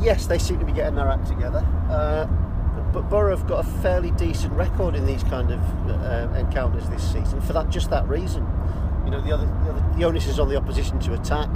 yes, 0.00 0.26
they 0.26 0.38
seem 0.38 0.58
to 0.58 0.66
be 0.66 0.72
getting 0.72 0.96
their 0.96 1.08
act 1.08 1.26
together. 1.26 1.66
Uh, 1.88 2.26
but 2.92 3.08
Boro 3.10 3.36
have 3.36 3.46
got 3.46 3.66
a 3.66 3.68
fairly 3.80 4.10
decent 4.12 4.52
record 4.54 4.94
in 4.94 5.04
these 5.04 5.22
kind 5.24 5.50
of 5.50 5.60
uh, 5.90 6.32
encounters 6.36 6.88
this 6.88 7.12
season 7.12 7.40
for 7.40 7.52
that 7.52 7.68
just 7.70 7.90
that 7.90 8.06
reason. 8.08 8.46
You 9.04 9.10
know, 9.10 9.20
the 9.20 9.32
other, 9.32 9.46
the, 9.46 9.70
other, 9.70 9.96
the 9.96 10.04
onus 10.04 10.26
is 10.26 10.38
on 10.38 10.48
the 10.48 10.56
opposition 10.56 10.98
to 11.00 11.14
attack. 11.14 11.48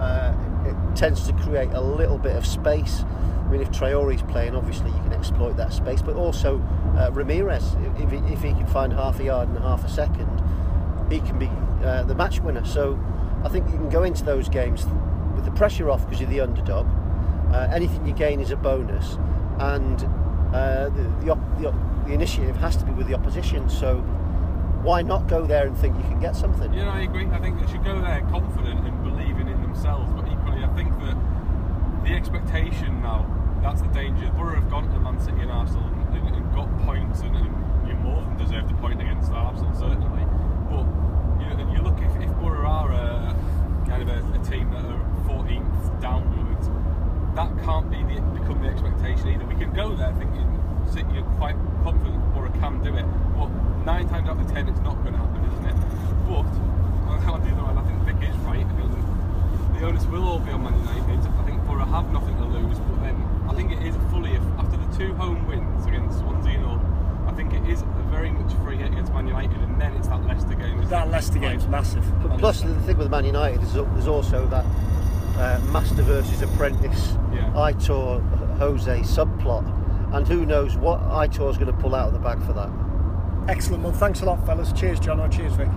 Uh, 0.00 0.34
it 0.66 0.96
tends 0.96 1.26
to 1.26 1.32
create 1.34 1.70
a 1.72 1.80
little 1.80 2.18
bit 2.18 2.36
of 2.36 2.46
space. 2.46 3.04
I 3.50 3.52
mean, 3.54 3.62
if 3.62 3.72
Traore's 3.72 4.22
playing, 4.22 4.54
obviously 4.54 4.92
you 4.92 4.98
can 4.98 5.12
exploit 5.12 5.56
that 5.56 5.72
space, 5.72 6.02
but 6.02 6.14
also 6.14 6.62
uh, 6.96 7.10
Ramirez, 7.10 7.74
if 7.98 8.12
he, 8.12 8.18
if 8.32 8.42
he 8.42 8.52
can 8.52 8.66
find 8.68 8.92
half 8.92 9.18
a 9.18 9.24
yard 9.24 9.48
and 9.48 9.58
half 9.58 9.84
a 9.84 9.88
second, 9.88 10.28
he 11.10 11.18
can 11.18 11.36
be 11.36 11.50
uh, 11.84 12.04
the 12.04 12.14
match 12.14 12.38
winner. 12.38 12.64
So 12.64 12.96
I 13.42 13.48
think 13.48 13.66
you 13.66 13.76
can 13.76 13.88
go 13.88 14.04
into 14.04 14.22
those 14.22 14.48
games 14.48 14.86
with 15.34 15.44
the 15.44 15.50
pressure 15.50 15.90
off 15.90 16.04
because 16.04 16.20
you're 16.20 16.30
the 16.30 16.38
underdog. 16.38 16.86
Uh, 17.52 17.68
anything 17.72 18.06
you 18.06 18.12
gain 18.12 18.38
is 18.38 18.52
a 18.52 18.56
bonus, 18.56 19.18
and 19.58 20.04
uh, 20.54 20.88
the, 20.90 21.02
the, 21.24 21.34
the, 21.58 21.74
the, 22.06 22.12
initiative 22.12 22.56
has 22.58 22.76
to 22.76 22.84
be 22.84 22.92
with 22.92 23.08
the 23.08 23.14
opposition. 23.14 23.68
So 23.68 23.96
why 24.82 25.02
not 25.02 25.26
go 25.26 25.44
there 25.44 25.66
and 25.66 25.76
think 25.76 25.96
you 25.96 26.04
can 26.04 26.20
get 26.20 26.36
something? 26.36 26.72
Yeah, 26.72 26.92
I 26.92 27.00
agree. 27.00 27.26
I 27.26 27.40
think 27.40 27.60
they 27.60 27.66
should 27.66 27.84
go 27.84 28.00
there 28.00 28.20
confident 28.30 28.86
and 28.86 29.02
believing 29.02 29.48
in 29.48 29.60
themselves. 29.60 30.08
But 30.12 30.28
equally, 30.28 30.62
I 30.62 30.72
think 30.76 30.96
that 31.00 31.16
the 32.04 32.14
expectation 32.14 33.02
now, 33.02 33.26
that's 33.62 33.82
the 33.82 33.88
danger. 33.88 34.30
Boro 34.36 34.54
have 34.54 34.70
gone 34.70 34.90
to 34.90 34.98
Man 34.98 35.20
City 35.20 35.40
and 35.40 35.50
Arsenal 35.50 35.84
and, 35.84 36.16
and, 36.16 36.36
and 36.36 36.54
got 36.54 36.68
points 36.80 37.20
and, 37.20 37.36
and, 37.36 37.46
you 37.88 37.94
more 37.94 38.22
than 38.22 38.36
deserve 38.36 38.68
the 38.68 38.74
point 38.74 39.00
against 39.00 39.32
Arsenal, 39.32 39.72
certainly. 39.74 40.24
But 40.70 40.86
you, 41.40 41.48
know, 41.48 41.72
you 41.72 41.82
look, 41.82 41.98
if, 42.00 42.14
if 42.22 42.30
Boro 42.38 42.66
are 42.66 42.92
a, 42.92 43.36
kind 43.88 44.02
of 44.02 44.08
a, 44.08 44.20
a 44.38 44.44
team 44.44 44.70
that 44.70 44.84
are 44.84 45.04
14th 45.26 46.00
downwards, 46.00 46.68
that 47.34 47.50
can't 47.64 47.90
be 47.90 48.02
the, 48.02 48.20
become 48.38 48.62
the 48.62 48.68
expectation 48.68 49.28
either. 49.28 49.44
We 49.44 49.54
can 49.54 49.72
go 49.72 49.94
there 49.94 50.12
thinking 50.14 50.46
you're 51.14 51.22
quite 51.38 51.54
confident 51.84 52.34
Boro 52.34 52.50
can 52.50 52.82
do 52.82 52.94
it, 52.96 53.06
but 53.36 53.48
nine 53.84 54.08
times 54.08 54.28
out 54.28 54.40
of 54.40 54.50
ten 54.50 54.68
it's 54.68 54.80
not 54.80 54.96
going 55.02 55.12
to 55.12 55.18
happen, 55.18 55.44
isn't 55.44 55.66
it? 55.66 55.76
But 56.26 56.46
on 57.30 57.40
the 57.42 57.50
other 57.50 57.78
I 57.78 57.82
think 57.84 58.20
Vic 58.20 58.28
is 58.28 58.36
right. 58.38 58.66
I 59.80 59.84
mean, 59.84 59.94
the 59.94 59.98
onus 59.98 60.06
will 60.12 60.28
all 60.28 60.38
be 60.38 60.50
on 60.50 60.62
Man 60.62 60.78
United. 60.80 61.26
I 61.26 61.44
think 61.44 61.64
Boro 61.64 61.84
have 61.84 62.12
nothing 62.12 62.36
to 62.36 62.44
lose, 62.44 62.78
but 62.78 63.02
then 63.02 63.16
I 63.48 63.54
think 63.54 63.72
it 63.72 63.82
is 63.82 63.96
fully 64.10 64.36
after 64.58 64.76
the 64.76 64.96
two 64.96 65.14
home 65.14 65.46
wins 65.46 65.86
against 65.86 66.18
Swansea 66.18 66.54
and 66.54 66.66
all. 66.66 66.80
I 67.26 67.32
think 67.32 67.54
it 67.54 67.66
is 67.68 67.82
a 67.82 68.06
very 68.10 68.30
much 68.30 68.52
free 68.64 68.76
hit 68.76 68.92
against 68.92 69.12
Man 69.12 69.26
United, 69.26 69.56
and 69.56 69.80
then 69.80 69.94
it's 69.94 70.08
that 70.08 70.24
Leicester 70.26 70.54
game. 70.54 70.84
That 70.88 71.10
Leicester 71.10 71.38
game's 71.38 71.66
massive. 71.66 72.04
But 72.22 72.38
plus, 72.38 72.60
the 72.60 72.74
thing 72.82 72.98
with 72.98 73.10
Man 73.10 73.24
United 73.24 73.62
is 73.62 73.72
there's 73.72 74.08
also 74.08 74.46
that 74.48 74.66
uh, 75.36 75.60
master 75.72 76.02
versus 76.02 76.42
apprentice, 76.42 77.12
yeah. 77.32 77.50
Aitor 77.54 78.20
Jose 78.58 79.00
subplot, 79.00 79.64
and 80.14 80.26
who 80.26 80.44
knows 80.44 80.76
what 80.76 81.00
Aitor's 81.00 81.56
going 81.56 81.72
to 81.72 81.78
pull 81.78 81.94
out 81.94 82.08
of 82.08 82.12
the 82.12 82.18
bag 82.18 82.42
for 82.44 82.52
that. 82.52 82.70
Excellent. 83.48 83.82
Well, 83.82 83.92
thanks 83.92 84.20
a 84.20 84.26
lot, 84.26 84.44
fellas. 84.44 84.72
Cheers, 84.72 85.00
John. 85.00 85.20
Or 85.20 85.28
cheers, 85.28 85.54
Vic. 85.54 85.68